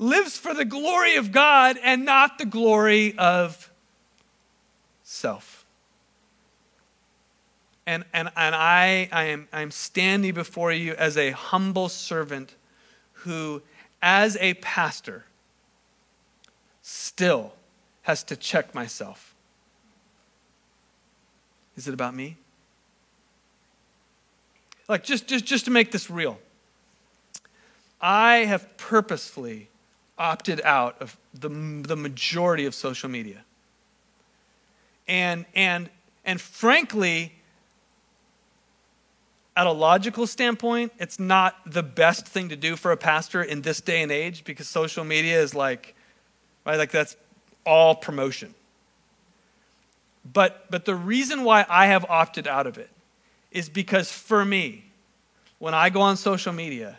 lives 0.00 0.36
for 0.36 0.54
the 0.54 0.64
glory 0.64 1.14
of 1.14 1.30
God 1.30 1.78
and 1.84 2.04
not 2.04 2.38
the 2.38 2.46
glory 2.46 3.16
of 3.16 3.70
self. 5.04 5.64
And, 7.86 8.04
and, 8.12 8.28
and 8.34 8.56
I, 8.56 9.08
I 9.12 9.24
am 9.26 9.46
I'm 9.52 9.70
standing 9.70 10.34
before 10.34 10.72
you 10.72 10.94
as 10.94 11.16
a 11.16 11.30
humble 11.30 11.88
servant 11.88 12.56
who, 13.12 13.62
as 14.02 14.36
a 14.40 14.54
pastor, 14.54 15.26
still 16.86 17.50
has 18.02 18.22
to 18.22 18.36
check 18.36 18.74
myself. 18.74 19.34
Is 21.78 21.88
it 21.88 21.94
about 21.94 22.14
me? 22.14 22.36
Like, 24.86 25.02
just, 25.02 25.26
just, 25.26 25.46
just 25.46 25.64
to 25.64 25.70
make 25.70 25.90
this 25.90 26.10
real, 26.10 26.38
I 28.02 28.36
have 28.44 28.76
purposefully 28.76 29.68
opted 30.18 30.60
out 30.60 31.00
of 31.00 31.16
the, 31.32 31.48
the 31.48 31.96
majority 31.96 32.66
of 32.66 32.74
social 32.74 33.08
media. 33.08 33.42
And, 35.08 35.46
and, 35.54 35.88
and 36.22 36.38
frankly, 36.38 37.32
at 39.56 39.66
a 39.66 39.72
logical 39.72 40.26
standpoint, 40.26 40.92
it's 40.98 41.18
not 41.18 41.56
the 41.64 41.82
best 41.82 42.26
thing 42.26 42.50
to 42.50 42.56
do 42.56 42.76
for 42.76 42.92
a 42.92 42.96
pastor 42.98 43.42
in 43.42 43.62
this 43.62 43.80
day 43.80 44.02
and 44.02 44.12
age 44.12 44.44
because 44.44 44.68
social 44.68 45.02
media 45.02 45.40
is 45.40 45.54
like, 45.54 45.93
right, 46.72 46.78
like 46.78 46.90
that's 46.90 47.16
all 47.64 47.94
promotion. 47.94 48.54
But, 50.30 50.70
but 50.70 50.84
the 50.84 50.94
reason 50.94 51.44
why 51.44 51.66
I 51.68 51.86
have 51.86 52.04
opted 52.08 52.46
out 52.46 52.66
of 52.66 52.78
it 52.78 52.90
is 53.50 53.68
because 53.68 54.10
for 54.10 54.44
me, 54.44 54.84
when 55.58 55.74
I 55.74 55.90
go 55.90 56.00
on 56.00 56.16
social 56.16 56.52
media, 56.52 56.98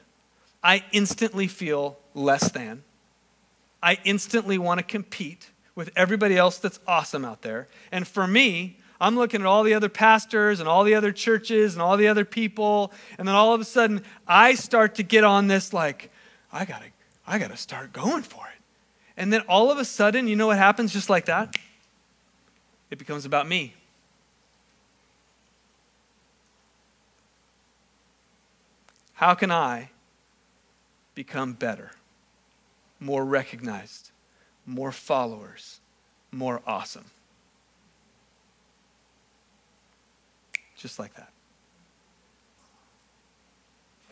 I 0.64 0.84
instantly 0.92 1.48
feel 1.48 1.98
less 2.14 2.52
than. 2.52 2.84
I 3.82 4.00
instantly 4.04 4.58
want 4.58 4.80
to 4.80 4.84
compete 4.84 5.50
with 5.76 5.92
everybody 5.96 6.38
else 6.38 6.58
that's 6.58 6.80
awesome 6.88 7.26
out 7.26 7.42
there. 7.42 7.68
And 7.92 8.08
for 8.08 8.26
me, 8.26 8.78
I'm 9.00 9.16
looking 9.16 9.42
at 9.42 9.48
all 9.48 9.64
the 9.64 9.74
other 9.74 9.90
pastors 9.90 10.60
and 10.60 10.70
all 10.70 10.84
the 10.84 10.96
other 10.96 11.12
churches 11.12 11.74
and 11.74 11.82
all 11.82 11.98
the 11.98 12.08
other 12.08 12.26
people, 12.26 12.94
and 13.18 13.28
then 13.28 13.36
all 13.36 13.54
of 13.54 13.62
a 13.62 13.66
sudden 13.66 14.02
I 14.28 14.56
start 14.56 14.96
to 14.96 15.04
get 15.04 15.24
on 15.24 15.48
this 15.48 15.74
like, 15.74 16.10
I 16.52 16.66
gotta, 16.66 16.86
I 17.28 17.38
gotta 17.38 17.58
start 17.58 17.92
going 17.92 18.24
for 18.24 18.48
it. 18.48 18.55
And 19.18 19.32
then 19.32 19.42
all 19.42 19.72
of 19.72 19.78
a 19.78 19.86
sudden, 19.86 20.28
you 20.28 20.36
know 20.36 20.48
what 20.48 20.58
happens 20.58 20.92
just 20.92 21.10
like 21.10 21.26
that? 21.26 21.56
It 22.92 23.00
becomes 23.00 23.26
about 23.26 23.48
me. 23.48 23.74
How 29.14 29.34
can 29.34 29.50
I 29.52 29.90
become 31.14 31.54
better, 31.54 31.92
more 33.00 33.24
recognized, 33.24 34.12
more 34.66 34.92
followers, 34.92 35.80
more 36.32 36.62
awesome? 36.68 37.06
just 40.86 41.00
like 41.00 41.16
that. 41.16 41.32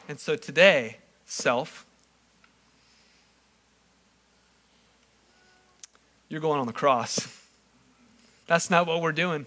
And 0.09 0.19
so 0.19 0.35
today, 0.35 0.97
self, 1.23 1.85
you're 6.33 6.41
going 6.41 6.59
on 6.59 6.65
the 6.65 6.73
cross. 6.73 7.27
That's 8.47 8.71
not 8.71 8.87
what 8.87 9.03
we're 9.03 9.11
doing. 9.11 9.45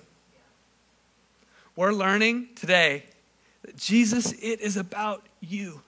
We're 1.75 1.93
learning 1.93 2.51
today 2.55 3.03
that 3.63 3.77
Jesus, 3.77 4.31
it 4.31 4.61
is 4.61 4.77
about 4.77 5.27
you, 5.41 5.83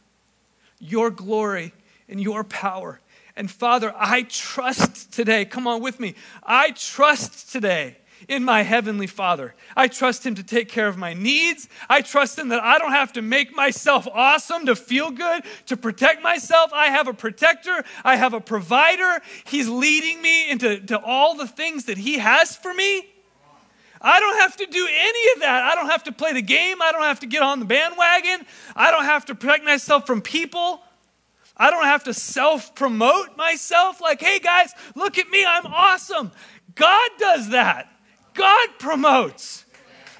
your 0.80 1.10
glory, 1.10 1.72
and 2.08 2.20
your 2.20 2.42
power. 2.42 2.98
And 3.36 3.48
Father, 3.48 3.94
I 3.96 4.22
trust 4.22 5.12
today, 5.12 5.44
come 5.44 5.68
on 5.68 5.80
with 5.82 6.00
me. 6.00 6.16
I 6.42 6.72
trust 6.72 7.52
today 7.52 7.98
in 8.26 8.44
my 8.44 8.62
Heavenly 8.62 9.06
Father. 9.06 9.54
I 9.76 9.88
trust 9.88 10.26
Him 10.26 10.34
to 10.36 10.42
take 10.42 10.68
care 10.68 10.88
of 10.88 10.96
my 10.96 11.14
needs. 11.14 11.68
I 11.88 12.02
trust 12.02 12.38
Him 12.38 12.48
that 12.48 12.62
I 12.62 12.78
don't 12.78 12.92
have 12.92 13.12
to 13.14 13.22
make 13.22 13.54
myself 13.54 14.08
awesome 14.12 14.66
to 14.66 14.74
feel 14.74 15.10
good, 15.10 15.44
to 15.66 15.76
protect 15.76 16.22
myself. 16.22 16.72
I 16.72 16.86
have 16.86 17.08
a 17.08 17.14
protector, 17.14 17.84
I 18.04 18.16
have 18.16 18.34
a 18.34 18.40
provider. 18.40 19.20
He's 19.44 19.68
leading 19.68 20.20
me 20.20 20.50
into 20.50 20.80
to 20.86 20.98
all 21.00 21.36
the 21.36 21.46
things 21.46 21.84
that 21.84 21.98
He 21.98 22.18
has 22.18 22.56
for 22.56 22.74
me. 22.74 23.06
I 24.00 24.20
don't 24.20 24.38
have 24.38 24.56
to 24.58 24.66
do 24.66 24.88
any 24.90 25.32
of 25.34 25.40
that. 25.40 25.64
I 25.64 25.74
don't 25.74 25.90
have 25.90 26.04
to 26.04 26.12
play 26.12 26.32
the 26.32 26.42
game. 26.42 26.80
I 26.80 26.92
don't 26.92 27.02
have 27.02 27.20
to 27.20 27.26
get 27.26 27.42
on 27.42 27.58
the 27.58 27.64
bandwagon. 27.64 28.46
I 28.76 28.90
don't 28.90 29.04
have 29.04 29.26
to 29.26 29.34
protect 29.34 29.64
myself 29.64 30.06
from 30.06 30.22
people. 30.22 30.82
I 31.56 31.70
don't 31.70 31.84
have 31.84 32.04
to 32.04 32.14
self 32.14 32.74
promote 32.74 33.36
myself 33.36 34.00
like, 34.00 34.20
hey 34.20 34.38
guys, 34.38 34.72
look 34.94 35.18
at 35.18 35.28
me, 35.28 35.44
I'm 35.44 35.66
awesome. 35.66 36.30
God 36.74 37.10
does 37.18 37.50
that. 37.50 37.92
God 38.38 38.68
promotes. 38.78 39.64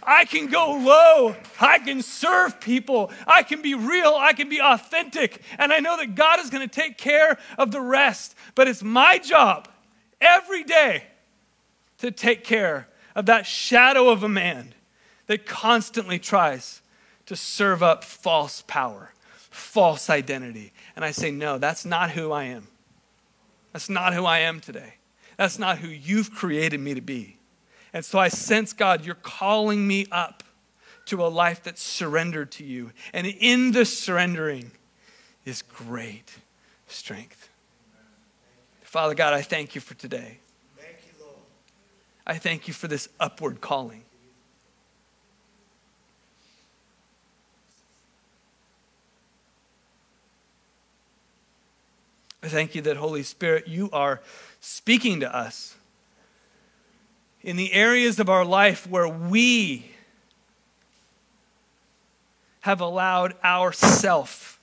I 0.02 0.24
can 0.24 0.46
go 0.46 0.72
low. 0.72 1.37
I 1.61 1.78
can 1.78 2.02
serve 2.02 2.61
people. 2.61 3.12
I 3.26 3.42
can 3.42 3.62
be 3.62 3.74
real. 3.74 4.16
I 4.18 4.33
can 4.33 4.48
be 4.48 4.61
authentic. 4.61 5.42
And 5.59 5.72
I 5.72 5.81
know 5.81 5.96
that 5.98 6.14
God 6.14 6.40
is 6.40 6.50
going 6.50 6.66
to 6.66 6.74
take 6.74 6.96
care 6.98 7.38
of 7.59 7.70
the 7.70 7.81
rest. 7.81 8.35
But 8.54 8.68
it's 8.68 8.83
my 8.83 9.18
job 9.18 9.68
every 10.20 10.64
day 10.64 11.04
to 11.98 12.11
take 12.11 12.42
care 12.42 12.88
of 13.14 13.26
that 13.26 13.46
shadow 13.46 14.09
of 14.09 14.22
a 14.22 14.28
man 14.28 14.74
that 15.26 15.46
constantly 15.46 16.18
tries 16.18 16.81
to 17.26 17.37
serve 17.37 17.83
up 17.83 18.02
false 18.02 18.62
power, 18.66 19.12
false 19.50 20.09
identity. 20.09 20.72
And 20.96 21.04
I 21.04 21.11
say, 21.11 21.31
no, 21.31 21.59
that's 21.59 21.85
not 21.85 22.11
who 22.11 22.33
I 22.33 22.44
am. 22.44 22.66
That's 23.72 23.90
not 23.90 24.14
who 24.14 24.24
I 24.24 24.38
am 24.38 24.61
today. 24.61 24.94
That's 25.37 25.59
not 25.59 25.78
who 25.78 25.88
you've 25.88 26.33
created 26.35 26.81
me 26.81 26.94
to 26.94 27.02
be. 27.02 27.38
And 27.92 28.05
so 28.05 28.18
I 28.18 28.29
sense, 28.29 28.72
God, 28.72 29.05
you're 29.05 29.14
calling 29.14 29.87
me 29.87 30.07
up 30.12 30.42
to 31.07 31.24
a 31.24 31.29
life 31.29 31.62
that's 31.62 31.83
surrendered 31.83 32.53
to 32.53 32.64
you. 32.64 32.92
And 33.12 33.27
in 33.27 33.72
the 33.72 33.85
surrendering 33.85 34.72
is 35.44 35.62
great 35.62 36.37
strength. 36.87 37.48
Father 38.83 39.14
God, 39.14 39.33
I 39.33 39.42
thank 39.42 39.74
you 39.74 39.81
for 39.81 39.94
today. 39.94 40.38
Thank 40.77 40.98
you, 41.07 41.24
Lord. 41.24 41.37
I 42.27 42.35
thank 42.35 42.68
you 42.68 42.74
for 42.74 42.88
this 42.88 43.09
upward 43.18 43.61
calling. 43.61 44.03
I 52.42 52.48
thank 52.48 52.74
you 52.74 52.83
that, 52.83 52.96
Holy 52.96 53.22
Spirit, 53.22 53.66
you 53.66 53.90
are 53.92 54.20
speaking 54.61 55.20
to 55.20 55.35
us 55.35 55.74
in 57.42 57.57
the 57.57 57.72
areas 57.72 58.18
of 58.18 58.29
our 58.29 58.44
life 58.44 58.87
where 58.87 59.09
we 59.09 59.90
have 62.61 62.81
allowed 62.81 63.35
ourself, 63.42 64.61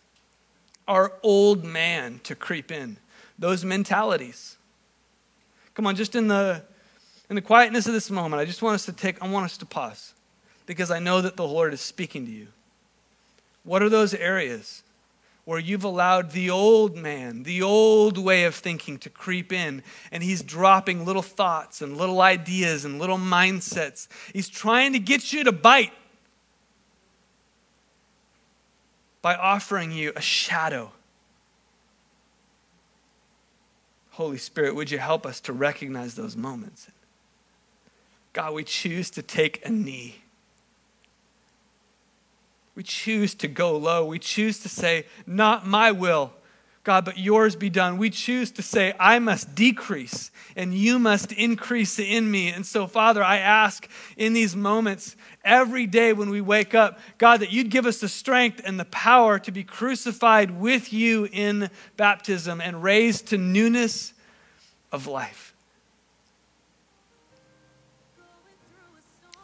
our 0.88 1.14
old 1.24 1.64
man, 1.64 2.20
to 2.24 2.36
creep 2.36 2.72
in. 2.72 2.98
Those 3.40 3.66
mentalities. 3.66 4.58
Come 5.74 5.88
on, 5.88 5.96
just 5.96 6.16
in 6.16 6.28
the 6.28 6.64
in 7.30 7.36
the 7.36 7.42
quietness 7.42 7.88
of 7.88 7.94
this 7.94 8.12
moment, 8.12 8.40
I 8.40 8.46
just 8.46 8.62
want 8.62 8.76
us 8.76 8.86
to 8.86 8.94
take, 8.94 9.22
I 9.22 9.28
want 9.28 9.46
us 9.46 9.58
to 9.58 9.66
pause 9.66 10.14
because 10.68 10.92
I 10.92 11.00
know 11.00 11.22
that 11.22 11.36
the 11.36 11.48
Lord 11.48 11.74
is 11.74 11.82
speaking 11.82 12.26
to 12.26 12.32
you. 12.32 12.48
What 13.64 13.82
are 13.82 13.90
those 13.90 14.14
areas 14.14 14.84
where 15.46 15.60
you've 15.60 15.84
allowed 15.84 16.32
the 16.32 16.50
old 16.50 16.98
man, 16.98 17.44
the 17.44 17.62
old 17.62 18.18
way 18.18 18.44
of 18.46 18.56
thinking 18.56 18.98
to 18.98 19.10
creep 19.10 19.54
in, 19.54 19.84
and 20.12 20.24
he's 20.24 20.42
dropping 20.42 21.06
little 21.06 21.22
thoughts 21.22 21.82
and 21.82 21.98
little 21.98 22.20
ideas 22.22 22.84
and 22.84 23.00
little 23.00 23.18
mindsets. 23.18 24.08
He's 24.34 24.50
trying 24.50 24.94
to 24.94 25.00
get 25.00 25.32
you 25.32 25.44
to 25.44 25.52
bite 25.52 25.94
by 29.22 29.36
offering 29.36 29.92
you 29.92 30.12
a 30.16 30.22
shadow. 30.22 30.92
Holy 34.12 34.38
Spirit, 34.38 34.76
would 34.76 34.90
you 34.90 34.98
help 34.98 35.26
us 35.26 35.40
to 35.42 35.54
recognize 35.54 36.16
those 36.16 36.36
moments? 36.36 36.88
God, 38.34 38.54
we 38.54 38.64
choose 38.64 39.10
to 39.12 39.22
take 39.22 39.66
a 39.66 39.70
knee 39.70 40.22
we 42.76 42.84
choose 42.84 43.34
to 43.36 43.48
go 43.48 43.78
low. 43.78 44.06
We 44.06 44.20
choose 44.20 44.60
to 44.60 44.70
say, 44.70 45.06
Not 45.26 45.66
my 45.66 45.92
will, 45.92 46.34
God, 46.84 47.04
but 47.04 47.18
yours 47.18 47.56
be 47.56 47.70
done. 47.70 47.98
We 47.98 48.10
choose 48.10 48.52
to 48.52 48.62
say, 48.62 48.94
I 49.00 49.18
must 49.20 49.56
decrease 49.56 50.30
and 50.56 50.74
you 50.74 51.00
must 51.00 51.32
increase 51.32 51.98
in 51.98 52.30
me. 52.30 52.50
And 52.50 52.66
so, 52.66 52.86
Father, 52.86 53.24
I 53.24 53.38
ask 53.38 53.90
in 54.18 54.34
these 54.34 54.56
moments, 54.56 55.16
every 55.44 55.88
day 55.88 56.14
when 56.14 56.30
we 56.30 56.42
wake 56.42 56.76
up, 56.76 57.00
God, 57.18 57.40
that 57.40 57.52
you'd 57.52 57.72
give 57.72 57.86
us 57.86 58.00
the 58.00 58.08
strength 58.08 58.62
and 58.64 58.80
the 58.80 58.86
power 58.86 59.40
to 59.40 59.52
be 59.52 59.64
crucified 59.64 60.60
with 60.60 60.94
you 60.94 61.28
in 61.32 61.70
baptism 61.98 62.62
and 62.62 62.84
raised 62.84 63.28
to 63.28 63.38
newness 63.38 64.14
of 64.92 65.08
life. 65.08 65.54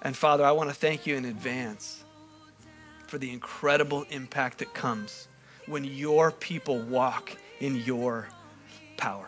And 0.04 0.15
Father, 0.17 0.44
I 0.44 0.52
want 0.52 0.70
to 0.70 0.76
thank 0.76 1.08
you 1.08 1.15
in 1.15 1.26
advance 1.26 2.00
for 3.12 3.17
the 3.17 3.30
incredible 3.30 4.06
impact 4.10 4.60
that 4.60 4.74
comes 4.74 5.28
when 5.65 5.84
your 5.84 6.32
people 6.32 6.80
walk 6.80 7.36
in 7.60 7.76
your 7.76 8.30
power. 8.95 9.28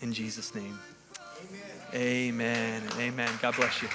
In 0.00 0.12
Jesus' 0.12 0.54
name. 0.54 0.78
Amen. 1.92 2.80
Amen. 2.80 2.82
Amen. 3.00 3.30
God 3.42 3.56
bless 3.56 3.82
you. 3.82 3.88